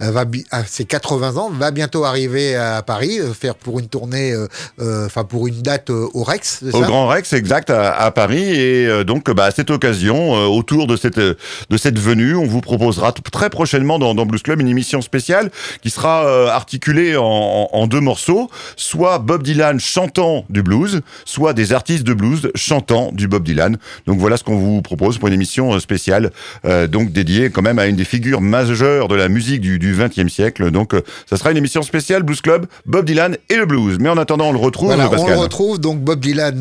va 0.00 0.24
à 0.50 0.64
ses 0.64 0.84
80 0.84 1.36
ans 1.36 1.50
va 1.50 1.70
bientôt 1.70 2.04
arriver 2.04 2.56
à 2.56 2.82
Paris, 2.82 3.18
faire 3.38 3.54
pour 3.54 3.78
une 3.78 3.88
tournée, 3.88 4.34
enfin 4.78 5.24
pour 5.24 5.46
une 5.46 5.62
date 5.62 5.90
au 5.90 6.22
Rex. 6.22 6.62
Au 6.72 6.80
ça? 6.80 6.86
Grand 6.86 7.06
Rex, 7.08 7.32
exact, 7.32 7.70
à, 7.70 7.92
à 7.94 8.10
Paris. 8.10 8.42
Et 8.42 9.04
donc, 9.04 9.30
bah, 9.30 9.44
à 9.44 9.50
cette 9.50 9.70
occasion, 9.70 10.32
autour 10.48 10.86
de 10.86 10.96
cette, 10.96 11.18
de 11.18 11.76
cette 11.76 11.98
venue, 11.98 12.17
on 12.34 12.46
vous 12.46 12.60
proposera 12.60 13.12
très 13.12 13.50
prochainement 13.50 13.98
dans, 13.98 14.14
dans 14.14 14.26
Blues 14.26 14.42
Club 14.42 14.60
une 14.60 14.68
émission 14.68 15.00
spéciale 15.02 15.50
qui 15.82 15.90
sera 15.90 16.24
euh, 16.26 16.48
articulée 16.48 17.16
en, 17.16 17.22
en- 17.24 17.68
en 17.72 17.86
deux 17.86 18.00
morceaux, 18.00 18.50
soit 18.76 19.18
Bob 19.18 19.42
Dylan 19.42 19.78
chantant 19.80 20.44
du 20.50 20.62
blues, 20.62 21.00
soit 21.24 21.52
des 21.52 21.72
artistes 21.72 22.04
de 22.04 22.14
blues 22.14 22.50
chantant 22.54 23.10
du 23.12 23.28
Bob 23.28 23.44
Dylan. 23.44 23.78
Donc 24.06 24.18
voilà 24.18 24.36
ce 24.36 24.44
qu'on 24.44 24.56
vous 24.58 24.82
propose 24.82 25.18
pour 25.18 25.28
une 25.28 25.34
émission 25.34 25.72
euh, 25.74 25.80
spéciale, 25.80 26.30
euh, 26.64 26.86
donc 26.86 27.12
dédiée 27.12 27.50
quand 27.50 27.62
même 27.62 27.78
à 27.78 27.86
une 27.86 27.96
des 27.96 28.04
figures 28.04 28.40
majeures 28.40 29.08
de 29.08 29.14
la 29.14 29.28
musique 29.28 29.60
du, 29.60 29.78
du 29.78 29.94
20e 29.94 30.28
siècle. 30.28 30.70
Donc, 30.70 30.94
euh, 30.94 31.02
ça 31.28 31.36
sera 31.36 31.50
une 31.50 31.56
émission 31.56 31.82
spéciale 31.82 32.22
Blues 32.22 32.40
Club, 32.40 32.66
Bob 32.86 33.04
Dylan 33.04 33.36
et 33.48 33.56
le 33.56 33.66
blues. 33.66 33.98
Mais 34.00 34.08
en 34.08 34.16
attendant, 34.18 34.48
on 34.48 34.52
le 34.52 34.58
retrouve, 34.58 34.88
Voilà, 34.88 35.04
on 35.04 35.26
le 35.26 35.32
retrouve 35.42 35.78
donc 35.80 36.00
Bob 36.00 36.20
Dylan 36.20 36.58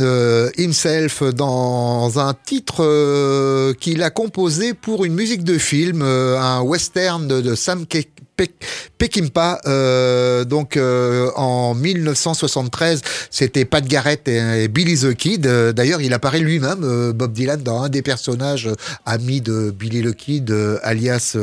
himself 0.58 1.24
dans 1.24 2.20
un 2.20 2.34
titre 2.46 3.74
qu'il 3.80 4.04
a 4.04 4.10
composé 4.10 4.74
pour 4.74 5.06
une 5.06 5.14
musique 5.14 5.44
de 5.48 5.58
film, 5.58 6.02
euh, 6.02 6.38
un 6.40 6.62
western 6.62 7.28
de, 7.28 7.42
de 7.42 7.56
Sam 7.56 7.86
Ke- 8.38 8.44
Pe- 8.46 8.52
Peckinpah. 8.98 9.60
euh, 9.66 10.44
donc 10.46 10.78
euh, 10.78 11.30
en 11.36 11.74
1973, 11.76 13.02
c'était 13.30 13.66
Pat 13.66 13.86
Garrett 13.86 14.28
et, 14.28 14.68
Billy 14.68 14.98
the 15.00 15.14
Kid. 15.14 15.46
Euh, 15.48 15.72
D'ailleurs, 15.74 16.02
il 16.02 16.14
apparaît 16.14 16.40
lui-même, 16.40 16.84
euh, 16.84 17.14
Bob 17.14 17.34
Dylan, 17.34 17.62
dans 17.62 17.84
un 17.84 17.90
des 17.90 18.02
personnages 18.02 18.68
euh, 18.68 18.76
amis 19.06 19.42
de 19.42 19.72
Billy 19.72 20.02
the 20.04 20.16
Kid, 20.16 20.54
alias 20.84 21.36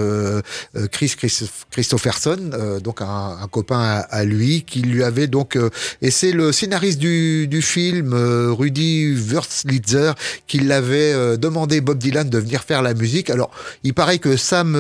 Chris 0.91 1.15
Christoph- 1.19 1.65
Christopherson, 1.71 2.51
donc 2.83 3.01
un, 3.01 3.37
copain 3.51 4.05
à, 4.09 4.25
lui, 4.25 4.63
qui 4.63 4.81
lui 4.81 5.03
avait 5.05 5.27
donc 5.27 5.59
et 6.03 6.11
c'est 6.11 6.33
le 6.33 6.53
scénariste 6.53 6.99
du, 6.99 7.61
film, 7.63 8.15
Rudy 8.15 9.15
Wurlitzer, 9.15 10.13
qui 10.47 10.61
l'avait 10.61 11.37
demandé 11.39 11.81
Bob 11.81 11.99
Dylan 11.99 12.29
de 12.29 12.39
venir 12.39 12.63
faire 12.63 12.83
la 12.83 12.95
musique. 12.95 13.31
Alors, 13.31 13.51
il 13.83 13.95
paraît 13.95 14.19
que 14.19 14.37
Sam 14.37 14.77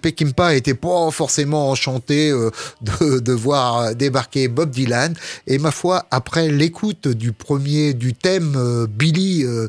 Peckinpah 0.00 0.54
était 0.54 0.74
pas 0.74 1.10
forcément 1.10 1.53
enchanté 1.58 2.30
euh, 2.30 2.50
de, 2.80 3.18
de 3.18 3.32
voir 3.32 3.94
débarquer 3.94 4.48
Bob 4.48 4.70
Dylan. 4.70 5.14
Et 5.46 5.58
ma 5.58 5.70
foi, 5.70 6.06
après 6.10 6.48
l'écoute 6.48 7.08
du 7.08 7.32
premier 7.32 7.94
du 7.94 8.14
thème 8.14 8.54
euh, 8.56 8.86
Billy, 8.86 9.44
euh, 9.44 9.68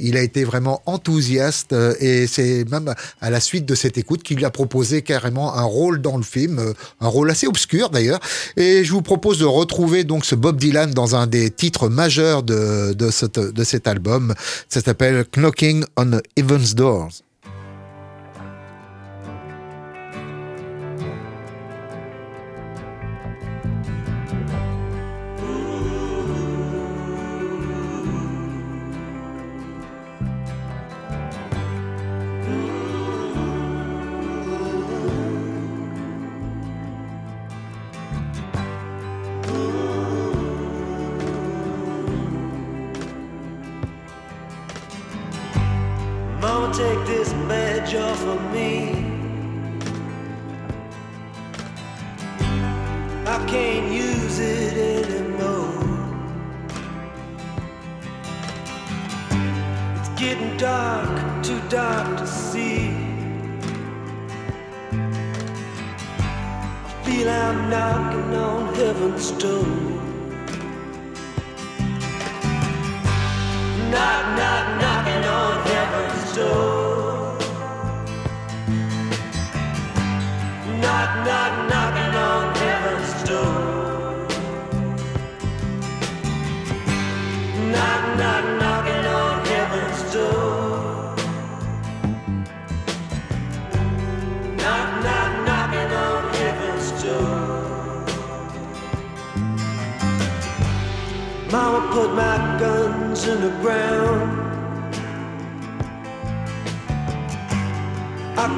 il 0.00 0.16
a 0.16 0.22
été 0.22 0.44
vraiment 0.44 0.82
enthousiaste. 0.86 1.74
et 2.00 2.26
c'est 2.26 2.64
même 2.70 2.94
à 3.20 3.30
la 3.30 3.40
suite 3.40 3.66
de 3.66 3.74
cette 3.74 3.98
écoute 3.98 4.22
qu'il 4.22 4.44
a 4.44 4.50
proposé 4.50 5.02
carrément 5.02 5.54
un 5.54 5.62
rôle 5.62 6.00
dans 6.00 6.16
le 6.16 6.22
film, 6.22 6.74
un 7.00 7.08
rôle 7.08 7.30
assez 7.30 7.46
obscur 7.46 7.90
d'ailleurs. 7.90 8.20
Et 8.56 8.84
je 8.84 8.92
vous 8.92 9.02
propose 9.02 9.38
de 9.38 9.44
retrouver 9.44 10.04
donc 10.04 10.24
ce 10.24 10.34
Bob 10.34 10.58
Dylan 10.58 10.92
dans 10.92 11.16
un 11.16 11.26
des 11.26 11.50
titres 11.50 11.88
majeurs 11.88 12.42
de, 12.42 12.92
de, 12.92 13.50
de 13.50 13.64
cet 13.64 13.86
album. 13.86 14.34
Ça 14.68 14.80
s'appelle 14.80 15.24
Knocking 15.32 15.84
on 15.96 16.20
Heaven's 16.36 16.74
Doors. 16.74 17.25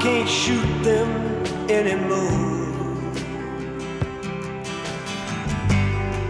Can't 0.00 0.28
shoot 0.28 0.82
them 0.84 1.08
anymore. 1.68 2.58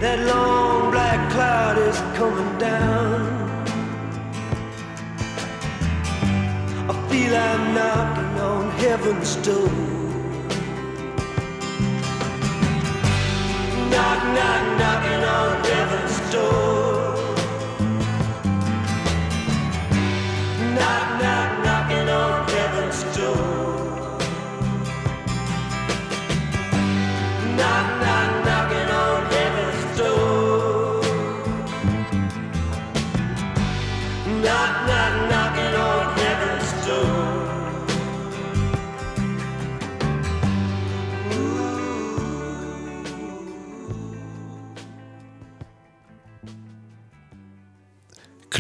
That 0.01 0.21
long 0.27 0.91
black 0.91 1.31
cloud 1.31 1.77
is 1.79 1.99
coming 2.17 2.59
down. 2.59 3.39
I 6.89 7.09
feel 7.11 7.37
I'm 7.37 7.75
knocking 7.75 8.41
on 8.41 8.71
heaven's 8.71 9.37
door. 9.37 9.88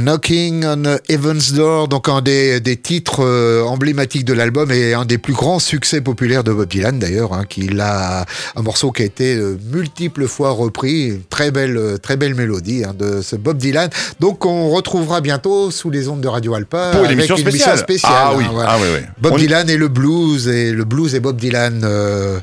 Knocking 0.08 0.64
on 0.64 0.84
Heaven's 1.10 1.52
Door, 1.52 1.88
donc 1.88 2.08
un 2.08 2.22
des, 2.22 2.60
des 2.60 2.78
titres 2.78 3.22
euh, 3.22 3.62
emblématiques 3.64 4.24
de 4.24 4.32
l'album 4.32 4.70
et 4.70 4.94
un 4.94 5.04
des 5.04 5.18
plus 5.18 5.34
grands 5.34 5.58
succès 5.58 6.00
populaires 6.00 6.44
de 6.44 6.50
Bob 6.50 6.66
Dylan 6.66 6.98
d'ailleurs, 6.98 7.34
hein, 7.34 7.44
qui 7.46 7.68
a 7.78 8.24
un 8.56 8.62
morceau 8.62 8.90
qui 8.90 9.02
a 9.02 9.04
été 9.04 9.34
euh, 9.36 9.58
multiples 9.70 10.26
fois 10.26 10.52
repris, 10.52 11.08
une 11.08 11.22
très 11.24 11.50
belle, 11.50 11.76
euh, 11.76 11.98
très 11.98 12.16
belle 12.16 12.34
mélodie 12.34 12.84
hein, 12.84 12.94
de 12.98 13.20
ce 13.20 13.36
Bob 13.36 13.58
Dylan. 13.58 13.90
Donc 14.18 14.46
on 14.46 14.70
retrouvera 14.70 15.20
bientôt 15.20 15.70
sous 15.70 15.90
les 15.90 16.08
ondes 16.08 16.22
de 16.22 16.28
Radio 16.28 16.54
Alpa 16.54 16.92
Pour 16.92 17.00
une 17.00 17.06
avec 17.08 17.18
émission 17.18 17.36
une 17.36 17.42
spéciale. 17.42 17.68
émission 17.68 17.84
spéciale. 17.84 18.12
Ah 18.14 18.32
oui, 18.34 18.44
hein, 18.48 18.64
ah 18.66 18.76
oui, 18.80 18.88
oui. 18.94 19.00
Bob 19.20 19.34
On 19.34 19.36
Dylan 19.36 19.68
et 19.68 19.76
le 19.76 19.88
blues 19.88 20.48
et 20.48 20.72
le 20.72 20.84
blues 20.84 21.14
et 21.14 21.20
Bob 21.20 21.36
Dylan. 21.36 21.82
euh, 21.84 22.38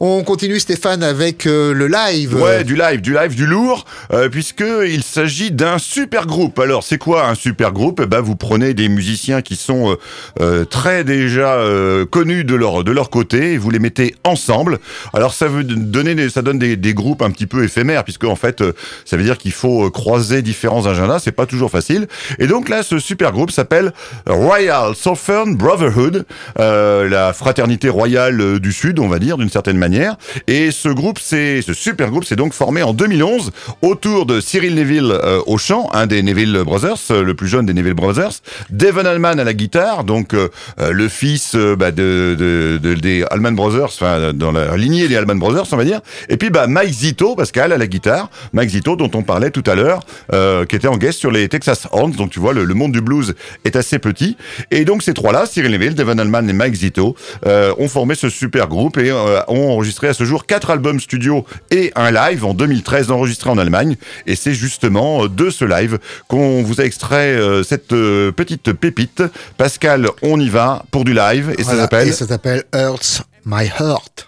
on 0.00 0.22
continue 0.22 0.60
Stéphane 0.60 1.02
avec 1.02 1.44
euh, 1.46 1.74
le 1.74 1.88
live. 1.88 2.36
Ouais, 2.40 2.62
du 2.62 2.76
live, 2.76 3.00
du 3.00 3.12
live, 3.14 3.34
du 3.34 3.46
lourd, 3.46 3.84
puisque 4.30 4.62
il 4.86 5.02
s'agit 5.02 5.50
d'un 5.50 5.78
super 5.78 6.24
groupe. 6.26 6.60
Alors, 6.60 6.84
c'est 6.84 6.98
un 7.16 7.34
super 7.34 7.72
groupe 7.72 8.00
Eh 8.02 8.06
ben, 8.06 8.20
vous 8.20 8.36
prenez 8.36 8.74
des 8.74 8.88
musiciens 8.88 9.42
qui 9.42 9.56
sont 9.56 9.90
euh, 9.90 9.96
euh, 10.40 10.64
très 10.64 11.04
déjà 11.04 11.54
euh, 11.54 12.06
connus 12.06 12.44
de 12.44 12.54
leur 12.54 12.84
de 12.84 12.92
leur 12.92 13.10
côté, 13.10 13.54
et 13.54 13.58
vous 13.58 13.70
les 13.70 13.78
mettez 13.78 14.14
ensemble. 14.24 14.78
Alors, 15.12 15.34
ça 15.34 15.48
veut 15.48 15.64
donner, 15.64 16.28
ça 16.28 16.42
donne 16.42 16.58
des, 16.58 16.94
groupes 16.94 17.22
un 17.22 17.30
petit 17.30 17.46
peu 17.46 17.64
éphémères, 17.64 18.04
puisque 18.04 18.24
en 18.24 18.36
fait, 18.36 18.62
ça 19.04 19.16
veut 19.16 19.22
dire 19.22 19.38
qu'il 19.38 19.52
faut 19.52 19.90
croiser 19.90 20.42
différents 20.42 20.86
agendas. 20.86 21.20
C'est 21.20 21.32
pas 21.32 21.46
toujours 21.46 21.70
facile. 21.70 22.08
Et 22.38 22.46
donc 22.46 22.68
là, 22.68 22.82
ce 22.82 22.98
super 22.98 23.32
groupe 23.32 23.50
s'appelle 23.50 23.92
Royal 24.26 24.94
Southern 24.94 25.56
Brotherhood, 25.56 26.24
la 26.56 27.32
fraternité 27.32 27.88
royale 27.88 28.58
du 28.58 28.72
Sud, 28.72 28.98
on 28.98 29.08
va 29.08 29.18
dire, 29.18 29.38
d'une 29.38 29.50
certaine 29.50 29.78
manière. 29.78 30.16
Et 30.46 30.70
ce 30.70 30.88
groupe, 30.88 31.18
c'est 31.20 31.62
ce 31.62 31.72
super 31.72 32.10
groupe, 32.10 32.24
s'est 32.24 32.36
donc 32.36 32.52
formé 32.52 32.82
en 32.82 32.92
2011 32.92 33.52
autour 33.82 34.26
de 34.26 34.40
Cyril 34.40 34.74
Neville 34.74 35.12
euh, 35.12 35.40
au 35.46 35.58
chant, 35.58 35.88
un 35.92 36.06
des 36.06 36.22
Neville 36.22 36.62
Brothers, 36.64 36.97
le 37.10 37.34
plus 37.34 37.48
jeune 37.48 37.66
des 37.66 37.74
Neville 37.74 37.94
Brothers, 37.94 38.32
Devon 38.70 39.04
Allman 39.04 39.38
à 39.38 39.44
la 39.44 39.54
guitare, 39.54 40.04
donc 40.04 40.34
euh, 40.34 40.48
euh, 40.80 40.92
le 40.92 41.08
fils 41.08 41.52
euh, 41.54 41.76
bah, 41.76 41.90
de, 41.90 42.36
de- 42.38 42.78
de- 42.82 42.94
des 42.94 43.24
Allman 43.30 43.52
Brothers, 43.54 43.84
enfin 43.86 44.32
dans 44.32 44.52
la 44.52 44.76
lignée 44.76 45.08
des 45.08 45.16
Allman 45.16 45.38
Brothers, 45.38 45.66
on 45.72 45.76
va 45.76 45.84
dire. 45.84 46.00
Et 46.28 46.36
puis 46.36 46.50
bah 46.50 46.66
Mike 46.66 46.92
Zito, 46.92 47.34
Pascal 47.36 47.72
à 47.72 47.78
la 47.78 47.86
guitare, 47.86 48.30
Mike 48.52 48.70
Zito 48.70 48.96
dont 48.96 49.10
on 49.14 49.22
parlait 49.22 49.50
tout 49.50 49.64
à 49.66 49.74
l'heure, 49.74 50.00
euh, 50.32 50.64
qui 50.66 50.76
était 50.76 50.88
en 50.88 50.96
guest 50.96 51.18
sur 51.18 51.30
les 51.30 51.48
Texas 51.48 51.86
Horns. 51.92 52.12
Donc 52.12 52.30
tu 52.30 52.40
vois, 52.40 52.52
le, 52.52 52.66
monde 52.74 52.92
du 52.92 53.00
blues 53.00 53.34
est 53.64 53.76
assez 53.76 53.98
petit. 53.98 54.36
Et 54.70 54.84
donc 54.84 55.02
ces 55.02 55.14
trois-là, 55.14 55.46
Cyril 55.46 55.70
Neville, 55.72 55.94
Devon 55.94 56.18
Allman 56.18 56.48
et 56.48 56.52
Mike 56.52 56.74
Zito, 56.74 57.16
euh, 57.46 57.72
ont 57.78 57.88
formé 57.88 58.14
ce 58.14 58.28
super 58.28 58.68
groupe 58.68 58.98
et 58.98 59.10
euh, 59.10 59.40
ont 59.48 59.70
enregistré 59.70 60.08
à 60.08 60.14
ce 60.14 60.24
jour 60.24 60.46
quatre 60.46 60.70
albums 60.70 61.00
studio 61.00 61.44
et 61.70 61.92
un 61.96 62.10
live 62.10 62.44
en 62.44 62.54
2013 62.54 63.10
enregistré 63.10 63.50
en 63.50 63.58
Allemagne. 63.58 63.96
Et 64.26 64.34
c'est 64.36 64.54
justement 64.54 65.24
euh, 65.24 65.28
de 65.28 65.50
ce 65.50 65.64
live 65.64 65.98
qu'on 66.28 66.62
vous 66.62 66.80
a 66.80 66.84
extrait 66.88 67.34
euh, 67.34 67.62
cette 67.62 67.92
euh, 67.92 68.32
petite 68.32 68.72
pépite. 68.72 69.22
Pascal, 69.56 70.08
on 70.22 70.40
y 70.40 70.48
va 70.48 70.84
pour 70.90 71.04
du 71.04 71.14
live 71.14 71.54
et 71.56 71.62
ça 71.62 71.76
s'appelle 71.76 72.08
et 72.08 72.12
ça 72.12 72.26
s'appelle 72.26 72.64
Hurts 72.74 73.22
My 73.44 73.66
Heart. 73.66 74.27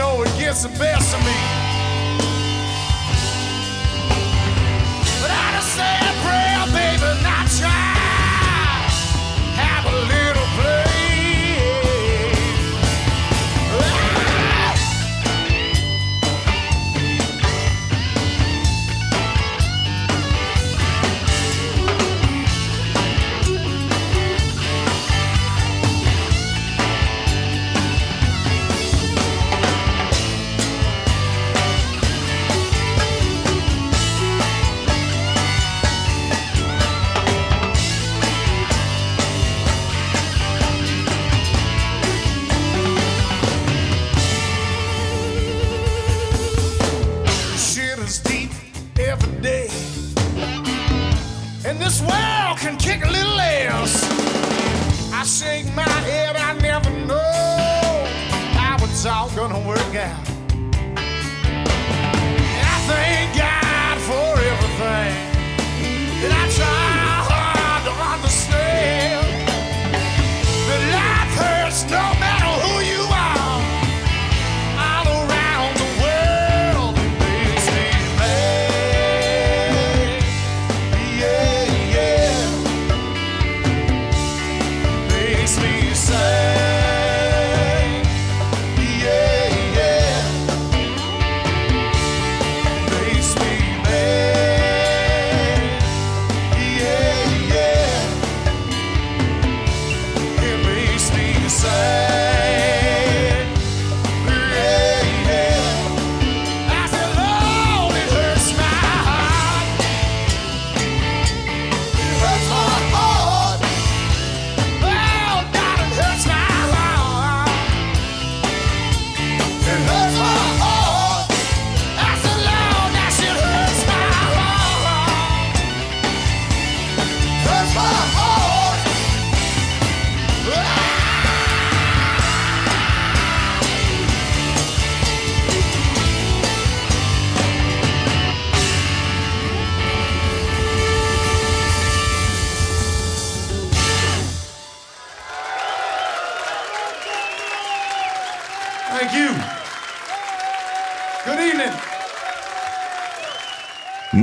Know, 0.00 0.22
it 0.22 0.38
gets 0.38 0.62
the 0.62 0.70
best 0.78 1.14
of 1.14 1.20
me. 1.26 1.69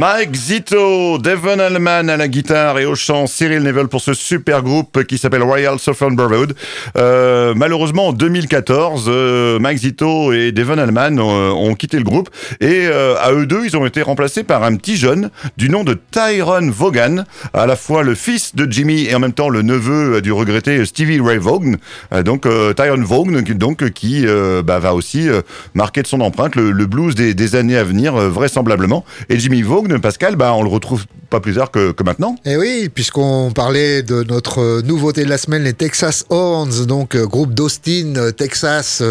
Mike 0.09 0.35
Zito, 0.35 1.17
Devon 1.17 1.59
Allman 1.59 2.09
à 2.09 2.15
la 2.15 2.29
guitare 2.29 2.79
et 2.79 2.85
au 2.85 2.95
chant, 2.95 3.27
Cyril 3.27 3.61
Neville 3.61 3.87
pour 3.87 3.99
ce 3.99 4.13
super 4.13 4.63
groupe 4.63 5.03
qui 5.03 5.17
s'appelle 5.17 5.43
Royal 5.43 5.77
Southern 5.79 6.15
Brotherhood. 6.15 6.55
Euh, 6.95 7.53
malheureusement, 7.57 8.07
en 8.07 8.13
2014, 8.13 9.07
euh, 9.09 9.59
Mike 9.59 9.79
Zito 9.79 10.31
et 10.31 10.53
Devon 10.53 10.77
Allman 10.77 11.19
euh, 11.19 11.51
ont 11.51 11.75
quitté 11.75 11.97
le 11.97 12.05
groupe 12.05 12.29
et 12.61 12.87
euh, 12.87 13.17
à 13.19 13.33
eux 13.33 13.45
deux, 13.45 13.65
ils 13.65 13.75
ont 13.75 13.85
été 13.85 14.01
remplacés 14.01 14.45
par 14.45 14.63
un 14.63 14.77
petit 14.77 14.95
jeune 14.95 15.29
du 15.57 15.69
nom 15.69 15.83
de 15.83 15.99
Tyrone 16.11 16.71
Vaughan, 16.71 17.25
à 17.53 17.65
la 17.65 17.75
fois 17.75 18.03
le 18.03 18.15
fils 18.15 18.55
de 18.55 18.65
Jimmy 18.71 19.07
et 19.07 19.15
en 19.15 19.19
même 19.19 19.33
temps 19.33 19.49
le 19.49 19.61
neveu 19.61 20.21
du 20.21 20.31
regretté 20.31 20.85
Stevie 20.85 21.19
Ray 21.19 21.37
Vaughan. 21.37 21.73
Euh, 22.13 22.23
donc 22.23 22.45
euh, 22.45 22.71
Tyrone 22.71 23.03
Vaughan, 23.03 23.41
donc 23.55 23.89
qui 23.91 24.25
euh, 24.25 24.63
bah, 24.63 24.79
va 24.79 24.93
aussi 24.93 25.27
euh, 25.27 25.41
marquer 25.73 26.01
de 26.01 26.07
son 26.07 26.21
empreinte 26.21 26.55
le, 26.55 26.71
blues 26.85 27.15
des, 27.15 27.55
années 27.55 27.77
à 27.77 27.83
venir, 27.83 28.15
euh, 28.15 28.29
vraisemblablement. 28.29 29.03
Et 29.29 29.39
Jimmy 29.39 29.61
Vaughan, 29.61 29.96
Pascal, 29.99 30.35
bah, 30.35 30.53
on 30.53 30.63
le 30.63 30.69
retrouve 30.69 31.05
pas 31.29 31.39
plus 31.39 31.55
tard 31.55 31.71
que, 31.71 31.93
maintenant. 32.03 32.35
Et 32.45 32.51
Eh 32.51 32.57
oui, 32.57 32.89
puisqu'on 32.93 33.51
parlait 33.51 34.01
de 34.01 34.23
notre 34.23 34.61
euh, 34.61 34.81
nouveauté 34.81 35.25
de 35.25 35.29
la 35.29 35.37
semaine, 35.37 35.63
les 35.63 35.73
Texas 35.73 36.25
Horns, 36.29 36.85
donc 36.85 37.15
euh, 37.15 37.25
groupe 37.25 37.53
d'Austin, 37.53 38.15
euh, 38.15 38.31
Texas, 38.31 39.03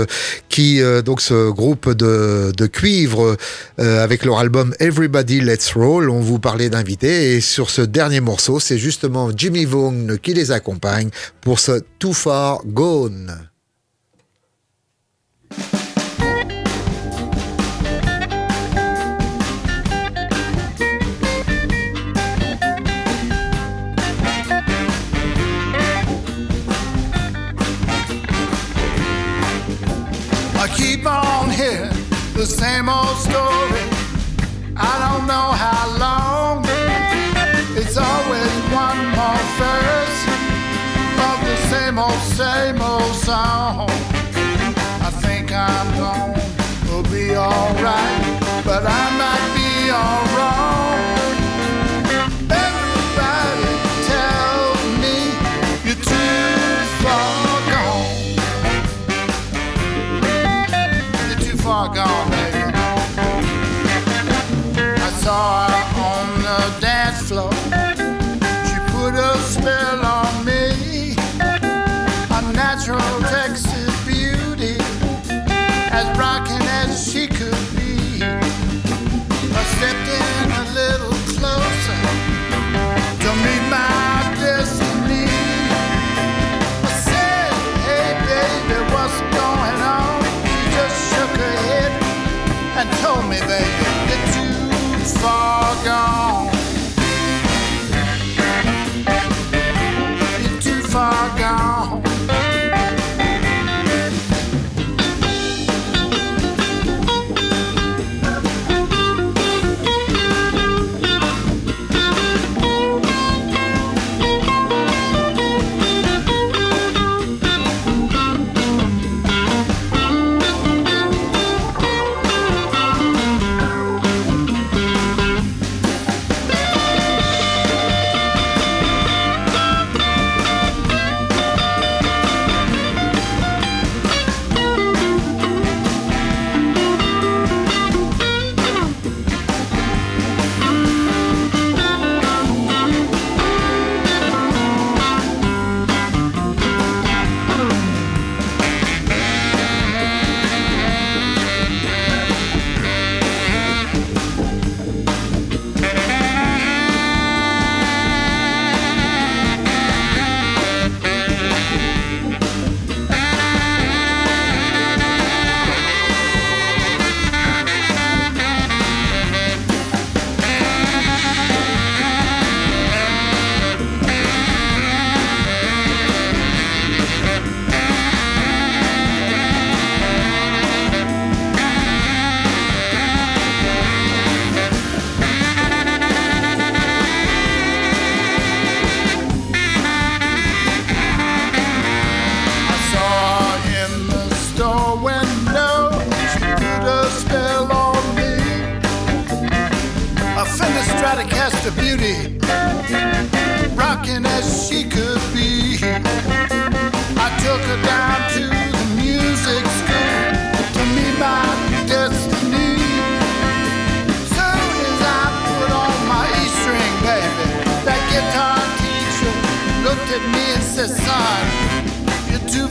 qui 0.49 0.81
donc 1.05 1.21
ce 1.21 1.51
groupe 1.51 1.91
de, 1.91 2.53
de 2.57 2.67
cuivre 2.67 3.37
avec 3.79 4.25
leur 4.25 4.39
album 4.39 4.75
Everybody 4.81 5.41
Let's 5.41 5.73
Roll, 5.75 6.09
on 6.09 6.21
vous 6.21 6.39
parlait 6.39 6.71
d'invités 6.71 7.35
et 7.35 7.41
sur 7.41 7.69
ce 7.69 7.83
dernier 7.83 8.21
morceau, 8.21 8.59
c'est 8.59 8.79
justement 8.79 9.31
Jimmy 9.37 9.67
Vaughan 9.67 10.17
qui 10.23 10.33
les 10.33 10.53
accompagne 10.53 11.11
pour 11.43 11.61
ce 11.61 11.83
Too 11.99 12.15
Far 12.15 12.61
Gone. 12.65 13.49
The 32.47 32.53
same 32.53 32.89
old 32.89 33.17
story. 33.17 33.87
I 34.77 34.95
don't 35.03 35.27
know 35.27 35.49
how 35.65 35.83
long. 35.99 36.65
It's 37.77 37.97
always 37.97 38.53
one 38.85 39.01
more 39.19 39.43
verse 39.63 40.21
of 41.29 41.39
the 41.49 41.57
same 41.73 41.99
old, 41.99 42.23
same 42.41 42.81
old 42.81 43.15
song. 43.15 43.89
I 45.09 45.11
think 45.25 45.53
I'm 45.53 45.89
gonna 45.99 47.09
be 47.11 47.37
alright, 47.37 48.65
but 48.65 48.83
I 48.87 49.26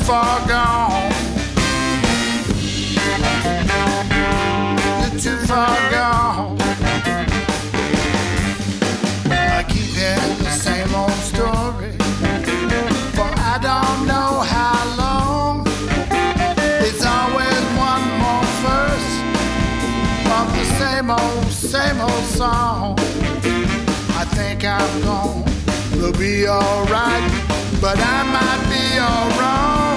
far 0.05 0.47
gone. 0.47 1.11
You're 5.01 5.19
too 5.19 5.37
far 5.47 5.75
gone. 5.89 6.57
I 9.31 9.65
keep 9.67 9.95
hearing 9.97 10.37
the 10.43 10.51
same 10.51 10.93
old 10.93 11.19
story. 11.31 11.93
For 13.15 13.31
I 13.53 13.57
don't 13.69 14.05
know 14.05 14.31
how 14.55 14.77
long. 15.01 15.65
It's 16.87 17.03
always 17.03 17.63
one 17.89 18.05
more 18.21 18.45
verse 18.61 19.11
of 20.37 20.47
the 20.57 20.65
same 20.81 21.09
old, 21.09 21.51
same 21.51 21.99
old 21.99 22.25
song. 22.25 22.95
I 24.21 24.23
think 24.37 24.63
I'm 24.63 25.01
gonna 25.01 26.11
be 26.15 26.47
alright, 26.47 27.25
but 27.81 27.97
I 27.97 28.17
might 28.35 28.63
be 28.69 28.99
all 28.99 29.29
wrong. 29.39 29.94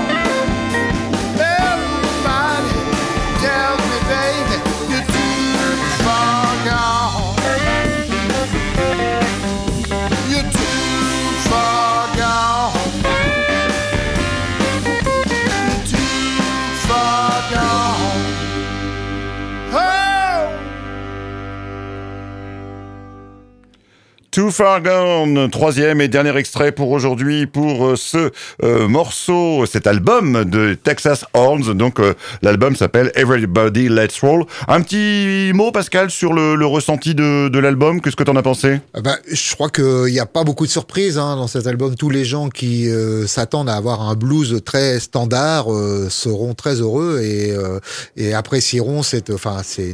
Too 24.39 24.53
Far 24.53 24.80
Gone, 24.82 25.51
troisième 25.51 26.01
et 26.01 26.07
dernier 26.07 26.36
extrait 26.36 26.70
pour 26.70 26.93
aujourd'hui 26.93 27.49
pour 27.49 27.86
euh, 27.86 27.97
ce 27.97 28.30
euh, 28.62 28.86
morceau, 28.86 29.66
cet 29.66 29.89
album 29.89 30.45
de 30.45 30.74
Texas 30.74 31.24
Horns. 31.34 31.74
Donc 31.74 31.99
euh, 31.99 32.14
l'album 32.41 32.76
s'appelle 32.76 33.11
Everybody 33.16 33.89
Let's 33.89 34.20
Roll. 34.20 34.45
Un 34.68 34.80
petit 34.82 35.51
mot 35.55 35.72
Pascal 35.72 36.12
sur 36.12 36.34
le, 36.34 36.64
ressenti 36.64 37.16
de, 37.16 37.59
l'album, 37.59 38.01
qu'est-ce 38.01 38.14
que 38.14 38.22
t'en 38.22 38.36
as 38.36 38.45
pensé? 38.45 38.78
Ah 38.95 39.01
bah, 39.01 39.16
je 39.28 39.55
crois 39.57 39.70
qu'il 39.70 40.12
n'y 40.12 40.20
a 40.20 40.26
pas 40.26 40.45
beaucoup 40.45 40.66
de 40.66 40.70
surprises 40.70 41.18
hein, 41.18 41.34
dans 41.34 41.49
cet 41.49 41.66
album. 41.66 41.97
Tous 41.97 42.11
les 42.11 42.24
gens 42.24 42.49
qui 42.49 42.89
s'attendent 43.26 43.68
à 43.68 43.74
avoir 43.74 44.03
un 44.03 44.14
blues 44.14 44.61
très 44.64 45.01
standard 45.01 45.66
seront 46.11 46.55
très 46.55 46.76
heureux 46.76 47.20
et, 47.24 48.32
apprécieront 48.32 49.03
c'est 49.03 49.28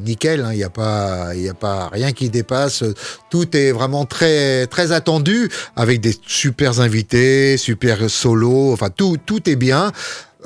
nickel. 0.04 0.42
hein, 0.42 0.50
Il 0.52 0.58
n'y 0.58 0.64
a 0.64 0.66
a 0.66 1.54
pas 1.54 1.88
rien 1.90 2.12
qui 2.12 2.28
dépasse. 2.28 2.84
Tout 3.30 3.56
est 3.56 3.72
vraiment 3.72 4.04
très 4.04 4.33
très 4.70 4.92
attendu 4.92 5.48
avec 5.76 6.00
des 6.00 6.14
super 6.26 6.80
invités, 6.80 7.56
super 7.56 8.10
solos. 8.10 8.72
Enfin, 8.72 8.90
tout 8.90 9.16
tout 9.24 9.48
est 9.48 9.56
bien. 9.56 9.92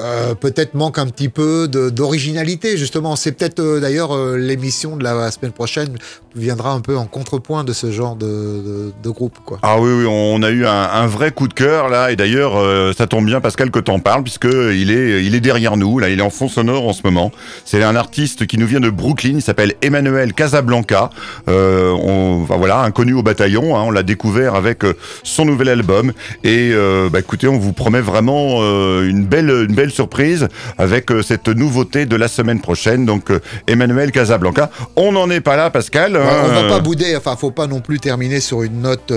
Euh, 0.00 0.36
peut-être 0.36 0.74
manque 0.74 0.96
un 0.98 1.06
petit 1.06 1.28
peu 1.28 1.66
d'originalité 1.66 2.76
justement. 2.76 3.16
C'est 3.16 3.32
peut-être 3.32 3.58
euh, 3.58 3.80
d'ailleurs 3.80 4.14
euh, 4.14 4.36
l'émission 4.36 4.96
de 4.96 5.02
la 5.02 5.28
semaine 5.32 5.50
prochaine 5.50 5.96
viendra 6.36 6.70
un 6.70 6.80
peu 6.80 6.96
en 6.96 7.06
contrepoint 7.06 7.64
de 7.64 7.72
ce 7.72 7.90
genre 7.90 8.14
de, 8.14 8.92
groupe 9.06 9.38
quoi. 9.44 9.58
Ah 9.62 9.80
oui, 9.80 9.90
oui, 9.90 10.06
on 10.08 10.40
a 10.42 10.50
eu 10.50 10.66
un, 10.66 11.06
vrai 11.06 11.32
coup 11.32 11.48
de 11.48 11.54
cœur 11.54 11.88
là, 11.88 12.12
et 12.12 12.16
d'ailleurs 12.16 12.52
ça 12.94 13.08
tombe 13.08 13.24
bien 13.24 13.40
Pascal 13.40 13.72
que 13.72 13.80
t'en 13.80 13.98
parles 13.98 14.22
puisque 14.22 14.44
il 14.44 14.92
est, 14.92 15.24
il 15.24 15.34
est 15.34 15.40
derrière 15.40 15.76
nous, 15.76 15.98
là, 15.98 16.10
il 16.10 16.20
est 16.20 16.22
en 16.22 16.30
fond 16.30 16.48
sonore 16.48 16.86
en 16.86 16.92
ce 16.92 17.00
moment. 17.02 17.32
C'est 17.64 17.82
un 17.82 17.96
artiste 17.96 18.46
qui 18.46 18.58
nous 18.58 18.66
vient 18.66 18.78
de 18.78 18.90
Brooklyn, 18.90 19.36
il 19.36 19.42
s'appelle 19.42 19.74
Emmanuel 19.82 20.32
Casablanca. 20.32 21.10
On, 21.48 22.44
voilà, 22.46 22.82
inconnu 22.82 23.14
au 23.14 23.22
bataillon, 23.22 23.76
hein, 23.76 23.82
on 23.86 23.90
l'a 23.90 24.04
découvert 24.04 24.54
avec 24.54 24.84
son 25.24 25.44
nouvel 25.44 25.70
album, 25.70 26.12
et 26.44 26.72
bah, 27.10 27.18
écoutez, 27.18 27.48
on 27.48 27.58
vous 27.58 27.72
promet 27.72 28.02
vraiment 28.02 28.60
une 29.00 29.24
belle, 29.24 29.50
une 29.50 29.74
belle 29.74 29.87
surprise 29.90 30.48
avec 30.76 31.10
euh, 31.10 31.22
cette 31.22 31.48
nouveauté 31.48 32.06
de 32.06 32.16
la 32.16 32.28
semaine 32.28 32.60
prochaine. 32.60 33.06
Donc 33.06 33.30
euh, 33.30 33.40
Emmanuel 33.66 34.12
Casablanca, 34.12 34.70
on 34.96 35.12
n'en 35.12 35.30
est 35.30 35.40
pas 35.40 35.56
là, 35.56 35.70
Pascal. 35.70 36.16
Ouais, 36.16 36.22
on 36.22 36.48
va 36.48 36.64
euh, 36.64 36.68
pas 36.68 36.80
bouder, 36.80 37.16
enfin 37.16 37.36
faut 37.36 37.50
pas 37.50 37.66
non 37.66 37.80
plus 37.80 37.98
terminer 37.98 38.40
sur 38.40 38.62
une 38.62 38.82
note 38.82 39.12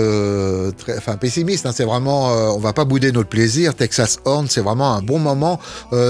très, 0.78 0.96
enfin 0.96 1.16
pessimiste. 1.16 1.66
Hein, 1.66 1.72
c'est 1.74 1.84
vraiment, 1.84 2.28
on 2.54 2.58
va 2.58 2.72
pas 2.72 2.84
bouder 2.84 3.12
notre 3.12 3.28
plaisir. 3.28 3.74
Texas 3.74 4.18
Horn, 4.24 4.46
c'est 4.48 4.60
vraiment 4.60 4.94
un 4.94 5.02
bon 5.02 5.18
moment. 5.18 5.60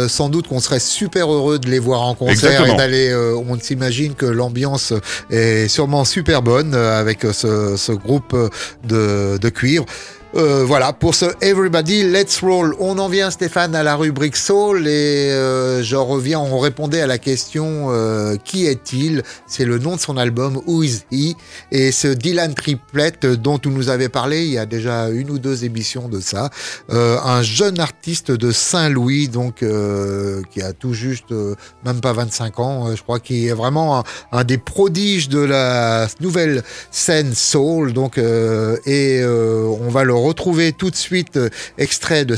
Sans 0.08 0.28
doute 0.28 0.48
qu'on 0.48 0.60
serait 0.60 0.80
super 0.80 1.32
heureux 1.32 1.58
de 1.58 1.68
les 1.68 1.78
voir 1.78 2.02
en 2.02 2.14
concert 2.14 2.50
Exactement. 2.50 2.74
et 2.74 2.76
d'aller. 2.76 3.14
on 3.48 3.58
s'imagine 3.58 4.14
que 4.14 4.26
l'ambiance 4.26 4.92
est 5.30 5.68
sûrement 5.68 6.04
super 6.04 6.42
bonne 6.42 6.74
avec 6.74 7.20
ce, 7.32 7.76
ce 7.76 7.92
groupe 7.92 8.36
de, 8.84 9.38
de 9.38 9.48
cuivre. 9.48 9.86
Euh, 10.34 10.64
voilà, 10.64 10.94
pour 10.94 11.14
ce 11.14 11.26
Everybody 11.42 12.04
Let's 12.04 12.40
Roll, 12.40 12.74
on 12.78 12.98
en 12.98 13.08
vient 13.08 13.30
Stéphane 13.30 13.74
à 13.74 13.82
la 13.82 13.96
rubrique 13.96 14.36
Soul 14.36 14.88
et 14.88 15.30
euh, 15.30 15.82
je 15.82 15.94
reviens, 15.94 16.40
on 16.40 16.58
répondait 16.58 17.02
à 17.02 17.06
la 17.06 17.18
question 17.18 17.88
euh, 17.90 18.36
qui 18.42 18.64
est-il? 18.64 19.24
C'est 19.46 19.66
le 19.66 19.78
nom 19.78 19.96
de 19.96 20.00
son 20.00 20.16
album 20.16 20.58
Who 20.66 20.84
Is 20.84 21.02
He? 21.12 21.36
Et 21.70 21.92
ce 21.92 22.08
Dylan 22.08 22.54
Triplet 22.54 23.12
euh, 23.24 23.36
dont 23.36 23.58
tu 23.58 23.68
nous 23.68 23.90
avais 23.90 24.08
parlé 24.08 24.44
il 24.44 24.52
y 24.52 24.58
a 24.58 24.64
déjà 24.64 25.10
une 25.10 25.30
ou 25.30 25.38
deux 25.38 25.66
émissions 25.66 26.08
de 26.08 26.18
ça, 26.18 26.48
euh, 26.90 27.18
un 27.22 27.42
jeune 27.42 27.78
artiste 27.78 28.30
de 28.30 28.52
Saint-Louis 28.52 29.28
donc 29.28 29.62
euh, 29.62 30.40
qui 30.50 30.62
a 30.62 30.72
tout 30.72 30.94
juste 30.94 31.32
euh, 31.32 31.56
même 31.84 32.00
pas 32.00 32.14
25 32.14 32.58
ans, 32.58 32.96
je 32.96 33.02
crois 33.02 33.20
qui 33.20 33.48
est 33.48 33.52
vraiment 33.52 33.98
un, 33.98 34.04
un 34.32 34.44
des 34.44 34.56
prodiges 34.56 35.28
de 35.28 35.40
la 35.40 36.06
nouvelle 36.20 36.62
scène 36.90 37.34
soul. 37.34 37.92
Donc 37.92 38.16
et 38.16 39.24
on 39.24 39.88
va 39.90 40.04
le 40.04 40.21
retrouver 40.22 40.72
tout 40.72 40.90
de 40.90 40.96
suite 40.96 41.36
euh, 41.36 41.48
extrait 41.78 42.24
de 42.24 42.36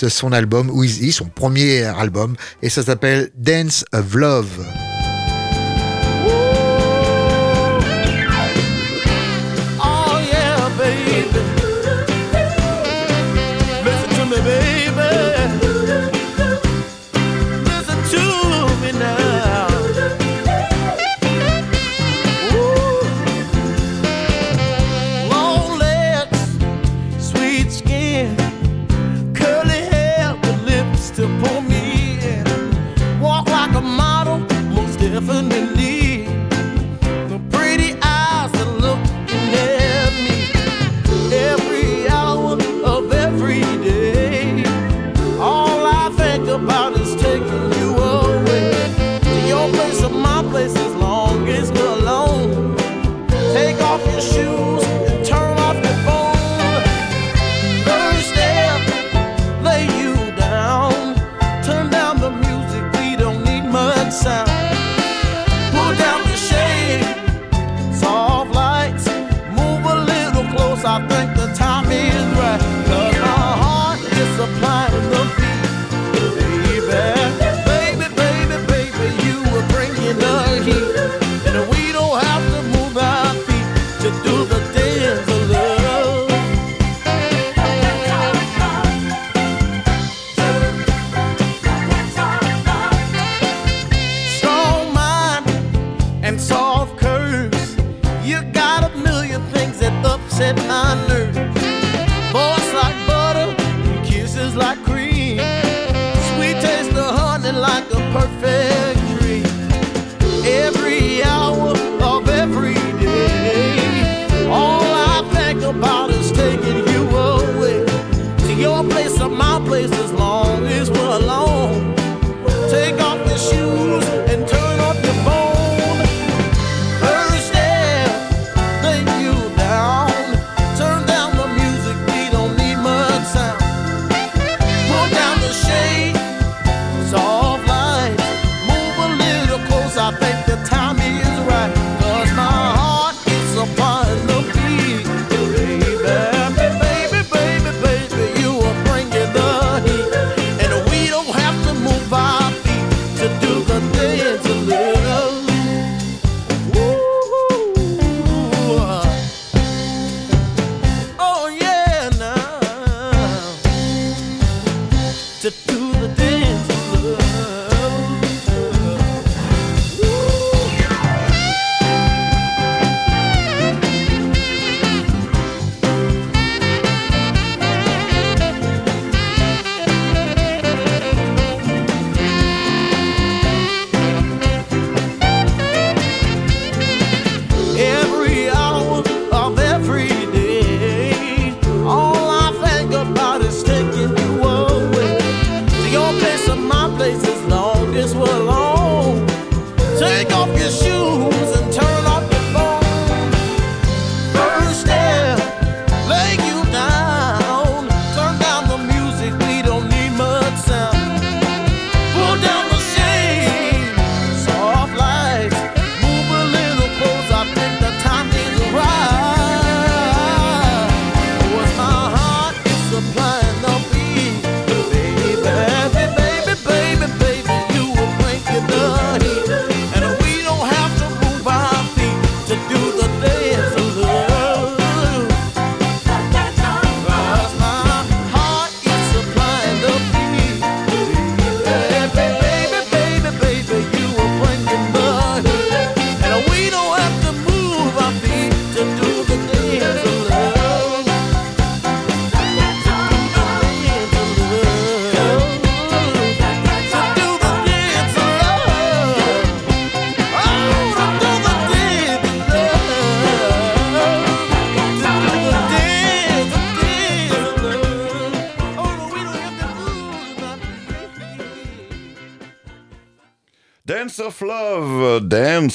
de 0.00 0.08
son 0.08 0.32
album 0.32 0.70
He, 0.84 1.12
son 1.12 1.26
premier 1.26 1.82
album 1.82 2.36
et 2.62 2.68
ça 2.68 2.82
s'appelle 2.82 3.30
Dance 3.36 3.84
of 3.92 4.14
Love. 4.14 4.93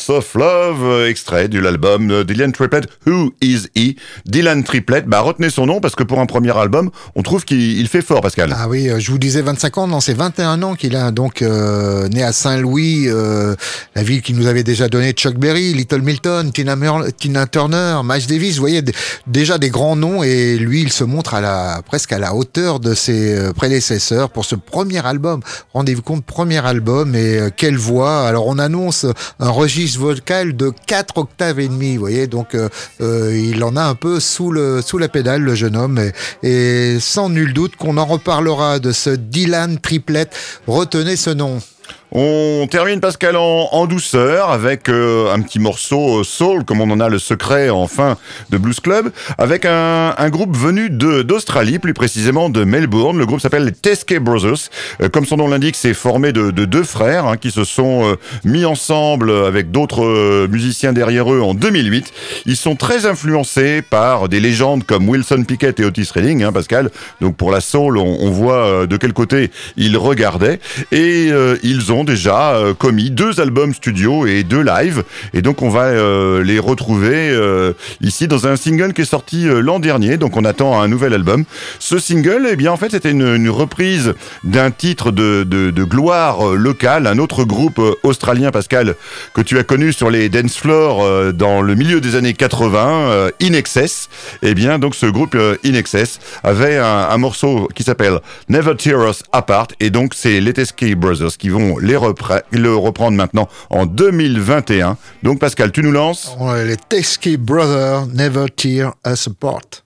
Of 0.09 0.35
Love, 0.35 0.83
euh, 0.83 1.09
extrait 1.09 1.47
de 1.47 1.59
l'album 1.59 2.23
Dylan 2.23 2.51
Triplett, 2.51 2.87
Who 3.05 3.33
Is 3.41 3.67
He? 3.75 3.95
Dylan 4.25 4.63
Triplett, 4.63 5.05
bah 5.05 5.21
retenez 5.21 5.49
son 5.49 5.65
nom 5.65 5.79
parce 5.79 5.95
que 5.95 6.03
pour 6.03 6.19
un 6.19 6.25
premier 6.25 6.57
album, 6.57 6.89
on 7.15 7.21
trouve 7.21 7.45
qu'il 7.45 7.79
il 7.79 7.87
fait 7.87 8.01
fort, 8.01 8.21
Pascal. 8.21 8.53
Ah 8.55 8.67
oui, 8.67 8.89
euh, 8.89 8.99
je 8.99 9.11
vous 9.11 9.17
disais 9.17 9.41
25 9.41 9.77
ans, 9.77 9.87
non, 9.87 9.99
c'est 9.99 10.13
21 10.13 10.63
ans 10.63 10.75
qu'il 10.75 10.95
a 10.95 11.11
donc 11.11 11.41
euh, 11.41 12.07
né 12.09 12.23
à 12.23 12.31
Saint-Louis, 12.31 13.05
euh, 13.07 13.55
la 13.95 14.03
ville 14.03 14.21
qui 14.21 14.33
nous 14.33 14.47
avait 14.47 14.63
déjà 14.63 14.87
donné 14.87 15.11
Chuck 15.11 15.37
Berry, 15.37 15.73
Little 15.73 16.01
Milton, 16.01 16.51
Tina, 16.51 17.45
Turner, 17.47 18.01
Miles 18.03 18.27
Davis, 18.27 18.55
vous 18.55 18.61
voyez 18.61 18.81
déjà 19.27 19.57
des 19.57 19.69
grands 19.69 19.95
noms 19.95 20.23
et 20.23 20.57
lui 20.57 20.81
il 20.81 20.91
se 20.91 21.03
montre 21.03 21.33
à 21.33 21.41
la 21.41 21.81
presque 21.85 22.11
à 22.11 22.19
la 22.19 22.33
hauteur 22.33 22.79
de 22.79 22.93
ses 22.93 23.35
euh, 23.35 23.53
prédécesseurs 23.53 24.29
pour 24.29 24.45
ce 24.45 24.55
premier 24.55 25.05
album. 25.05 25.41
Rendez-vous 25.73 26.01
compte, 26.01 26.25
premier 26.25 26.65
album 26.65 27.15
et 27.15 27.39
quelle 27.55 27.77
voix. 27.77 28.27
Alors 28.27 28.47
on 28.47 28.57
annonce 28.57 29.05
un 29.39 29.49
registre 29.49 29.98
vocal 29.99 30.55
de 30.55 30.71
4 30.87 31.17
octaves 31.17 31.59
et 31.59 31.67
demi, 31.67 31.95
vous 31.95 31.99
voyez, 31.99 32.27
donc 32.27 32.55
euh, 32.55 32.69
euh, 33.01 33.37
il 33.37 33.63
en 33.63 33.75
a 33.75 33.83
un 33.83 33.95
peu 33.95 34.19
sous 34.19 34.51
le 34.51 34.81
sous 34.81 34.97
la 34.97 35.09
pédale 35.09 35.41
le 35.41 35.55
jeune 35.55 35.75
homme 35.75 35.99
et, 35.99 36.13
et 36.47 36.99
sans 36.99 37.29
nul 37.29 37.53
doute 37.53 37.75
qu'on 37.75 37.97
en 37.97 38.05
reparlera 38.05 38.79
de 38.79 38.91
ce 38.91 39.09
Dylan 39.09 39.77
Triplett. 39.79 40.31
Retenez 40.67 41.17
ce 41.17 41.29
nom. 41.29 41.59
On 42.11 42.65
termine 42.69 42.99
Pascal 43.01 43.35
en, 43.35 43.85
douceur 43.85 44.49
avec 44.49 44.89
euh, 44.89 45.31
un 45.31 45.41
petit 45.41 45.59
morceau 45.59 46.21
euh, 46.21 46.23
soul, 46.23 46.63
comme 46.63 46.81
on 46.81 46.89
en 46.89 46.99
a 46.99 47.07
le 47.07 47.19
secret 47.19 47.69
en 47.69 47.85
fin 47.85 48.17
de 48.49 48.57
Blues 48.57 48.79
Club, 48.79 49.11
avec 49.37 49.63
un, 49.65 50.29
groupe 50.29 50.57
venu 50.57 50.89
d'Australie, 50.89 51.77
plus 51.77 51.93
précisément 51.93 52.49
de 52.49 52.63
Melbourne. 52.63 53.17
Le 53.19 53.27
groupe 53.27 53.41
s'appelle 53.41 53.65
les 53.65 53.71
Teskey 53.71 54.19
Brothers. 54.19 54.69
Euh, 55.01 55.09
comme 55.09 55.25
son 55.25 55.37
nom 55.37 55.47
l'indique, 55.47 55.75
c'est 55.75 55.93
formé 55.93 56.31
de, 56.31 56.49
de 56.49 56.65
deux 56.65 56.83
frères 56.83 57.27
hein, 57.27 57.37
qui 57.37 57.51
se 57.51 57.63
sont 57.63 58.17
mis 58.43 58.65
ensemble 58.65 59.31
avec 59.31 59.69
d'autres 59.69 60.47
musiciens 60.47 60.93
derrière 60.93 61.31
eux 61.31 61.41
en 61.41 61.53
2008. 61.53 62.11
Ils 62.47 62.55
sont 62.55 62.75
très 62.75 63.05
influencés 63.05 63.83
par 63.83 64.29
des 64.29 64.39
légendes 64.39 64.83
comme 64.83 65.07
Wilson 65.07 65.43
Pickett 65.47 65.79
et 65.79 65.85
Otis 65.85 66.09
Redding, 66.13 66.43
hein, 66.43 66.51
Pascal. 66.51 66.89
Donc 67.21 67.35
pour 67.35 67.51
la 67.51 67.61
soul, 67.61 67.97
on, 67.97 68.17
on 68.19 68.31
voit 68.31 68.87
de 68.87 68.97
quel 68.97 69.13
côté 69.13 69.51
ils 69.77 69.97
regardaient 69.97 70.59
et 70.91 71.31
ils 71.63 71.91
ont 71.91 71.98
déjà 72.03 72.55
euh, 72.55 72.73
commis 72.73 73.09
deux 73.11 73.39
albums 73.39 73.73
studio 73.73 74.25
et 74.25 74.43
deux 74.43 74.61
live. 74.61 75.03
Et 75.33 75.41
donc 75.41 75.61
on 75.61 75.69
va 75.69 75.85
euh, 75.85 76.43
les 76.43 76.59
retrouver 76.59 77.29
euh, 77.29 77.73
ici 78.01 78.27
dans 78.27 78.47
un 78.47 78.55
single 78.55 78.93
qui 78.93 79.01
est 79.01 79.05
sorti 79.05 79.45
l'an 79.45 79.79
dernier. 79.79 80.17
Donc 80.17 80.37
on 80.37 80.45
attend 80.45 80.81
un 80.81 80.87
nouvel 80.87 81.13
album. 81.13 81.45
Ce 81.79 81.99
single 81.99 82.47
eh 82.49 82.55
bien 82.55 82.71
en 82.71 82.77
fait 82.77 82.91
c'était 82.91 83.11
une, 83.11 83.49
reprise 83.49 84.13
d'un 84.43 84.69
titre 84.71 85.11
de, 85.11 85.43
de, 85.43 85.83
gloire 85.83 86.53
locale. 86.53 87.07
Un 87.07 87.17
autre 87.17 87.43
groupe 87.43 87.81
australien 88.03 88.51
Pascal 88.51 88.95
que 89.33 89.41
tu 89.41 89.57
as 89.57 89.63
connu 89.63 89.91
sur 89.93 90.09
les 90.09 90.29
dance 90.29 90.57
floors 90.57 91.33
dans 91.33 91.61
le 91.61 91.75
milieu 91.75 92.01
des 92.01 92.15
années 92.15 92.33
80 92.33 93.09
euh, 93.09 93.31
In 93.41 93.53
Excess. 93.53 94.09
Eh 94.41 94.53
bien 94.53 94.79
donc 94.79 94.95
ce 94.95 95.05
groupe 95.05 95.35
In 95.35 95.73
Excess 95.73 96.19
avait 96.43 96.77
un, 96.77 97.07
un 97.09 97.17
morceau 97.17 97.67
qui 97.75 97.83
s'appelle 97.83 98.19
Never 98.49 98.75
Tear 98.75 99.09
Us 99.09 99.23
Apart. 99.31 99.67
Et 99.79 99.89
donc 99.89 100.13
c'est 100.15 100.39
les 100.39 100.53
Teskey 100.53 100.95
Brothers 100.95 101.37
qui 101.37 101.49
vont 101.49 101.77
les 101.89 101.95
repre- 101.97 102.43
le 102.51 102.75
reprendre 102.75 103.17
maintenant 103.17 103.47
en 103.71 103.85
2021 103.87 104.95
donc 105.23 105.39
Pascal 105.39 105.71
tu 105.71 105.81
nous 105.81 105.91
lances? 105.91 106.35
Ouais, 106.39 106.63
Les 106.65 106.77
Teskey 106.77 107.35
Brothers 107.37 108.05
Never 108.13 108.45
Tear 108.55 108.93
Us 109.07 109.27
Apart. 109.27 109.83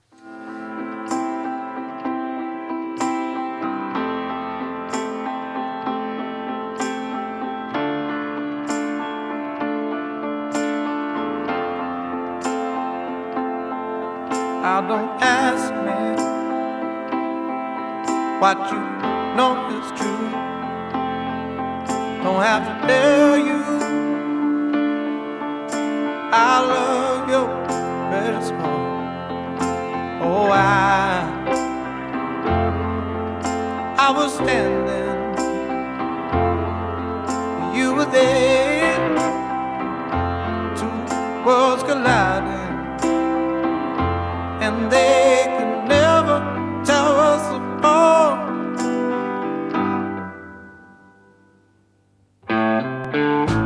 Have 22.44 22.66
to 22.68 22.86
tell 22.86 23.38
you 23.38 23.60
I 26.30 26.60
love 26.72 27.22
your 27.34 27.48
precious 28.10 28.50
heart. 28.50 29.62
Oh, 30.20 30.50
I 30.52 31.24
I 34.06 34.10
was 34.18 34.34
standing, 34.34 35.16
you 37.74 37.94
were 37.94 38.10
there, 38.20 38.98
two 40.78 40.96
worlds 41.46 41.82
colliding, 41.84 42.74
and 44.64 44.92
they 44.92 45.44
could 45.56 45.88
never 45.88 46.36
tell 46.84 47.12
us 47.32 47.44
apart. 47.56 48.23
Música 53.14 53.63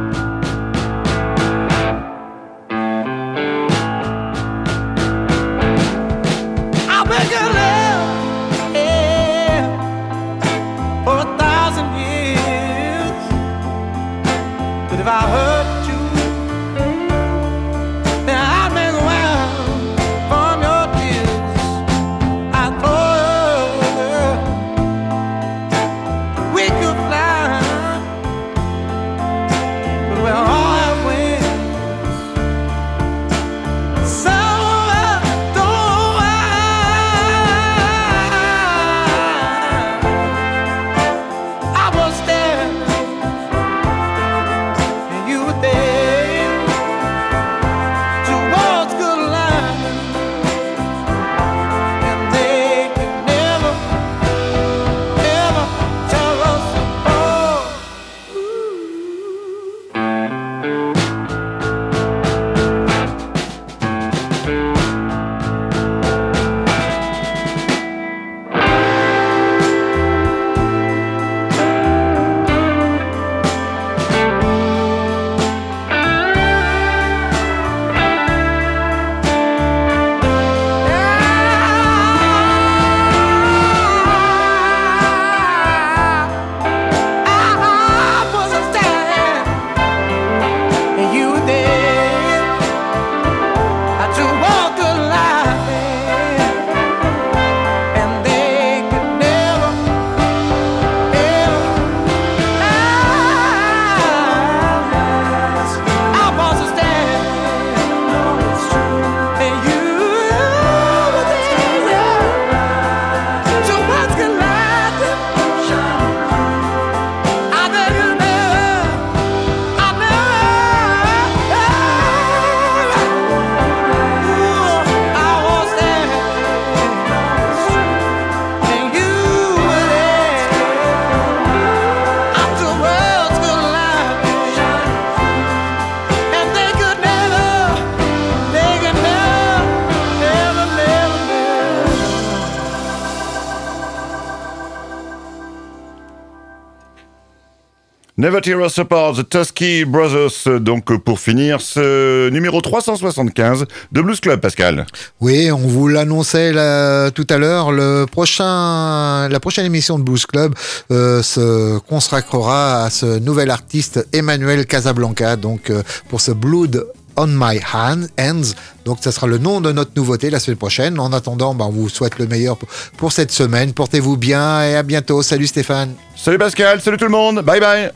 Never 148.29 148.43
Tear 148.43 148.61
Us 148.61 148.79
Apart, 148.79 149.14
The 149.14 149.26
Tusky 149.26 149.87
Brothers. 149.87 150.61
Donc, 150.61 150.95
pour 150.99 151.18
finir, 151.18 151.62
ce 151.62 152.29
numéro 152.29 152.61
375 152.61 153.64
de 153.91 154.03
Blues 154.03 154.20
Club, 154.20 154.39
Pascal. 154.39 154.85
Oui, 155.18 155.51
on 155.51 155.57
vous 155.57 155.89
l'annonçait 155.89 156.53
là, 156.53 157.11
tout 157.11 157.26
à 157.31 157.39
l'heure. 157.39 157.72
Le 157.72 158.05
prochain, 158.05 159.31
la 159.31 159.41
prochaine 159.41 159.64
émission 159.64 159.99
de 159.99 160.05
Blues 160.05 160.26
Club 160.26 160.55
euh, 160.91 161.22
se 161.22 161.79
consacrera 161.79 162.85
à 162.85 162.91
ce 162.91 163.18
nouvel 163.18 163.51
artiste 163.51 164.07
Emmanuel 164.12 164.66
Casablanca. 164.66 165.37
Donc, 165.37 165.70
euh, 165.70 165.83
pour 166.11 166.20
ce 166.20 166.33
Blood 166.33 166.87
on 167.16 167.29
My 167.29 167.59
Hand, 167.72 168.09
Hands. 168.20 168.53
Donc, 168.85 168.99
ça 169.01 169.11
sera 169.11 169.26
le 169.26 169.39
nom 169.39 169.62
de 169.62 169.72
notre 169.72 169.93
nouveauté 169.97 170.29
la 170.29 170.39
semaine 170.39 170.59
prochaine. 170.59 171.01
En 171.01 171.14
attendant, 171.14 171.55
ben, 171.55 171.64
on 171.64 171.72
vous 171.72 171.89
souhaite 171.89 172.18
le 172.18 172.26
meilleur 172.26 172.59
pour 172.99 173.11
cette 173.11 173.33
semaine. 173.33 173.72
Portez-vous 173.72 174.18
bien 174.18 174.64
et 174.64 174.76
à 174.76 174.83
bientôt. 174.83 175.22
Salut 175.22 175.47
Stéphane. 175.47 175.95
Salut 176.14 176.37
Pascal, 176.37 176.83
salut 176.83 176.99
tout 176.99 177.07
le 177.07 177.11
monde, 177.11 177.41
bye 177.41 177.59
bye 177.59 177.91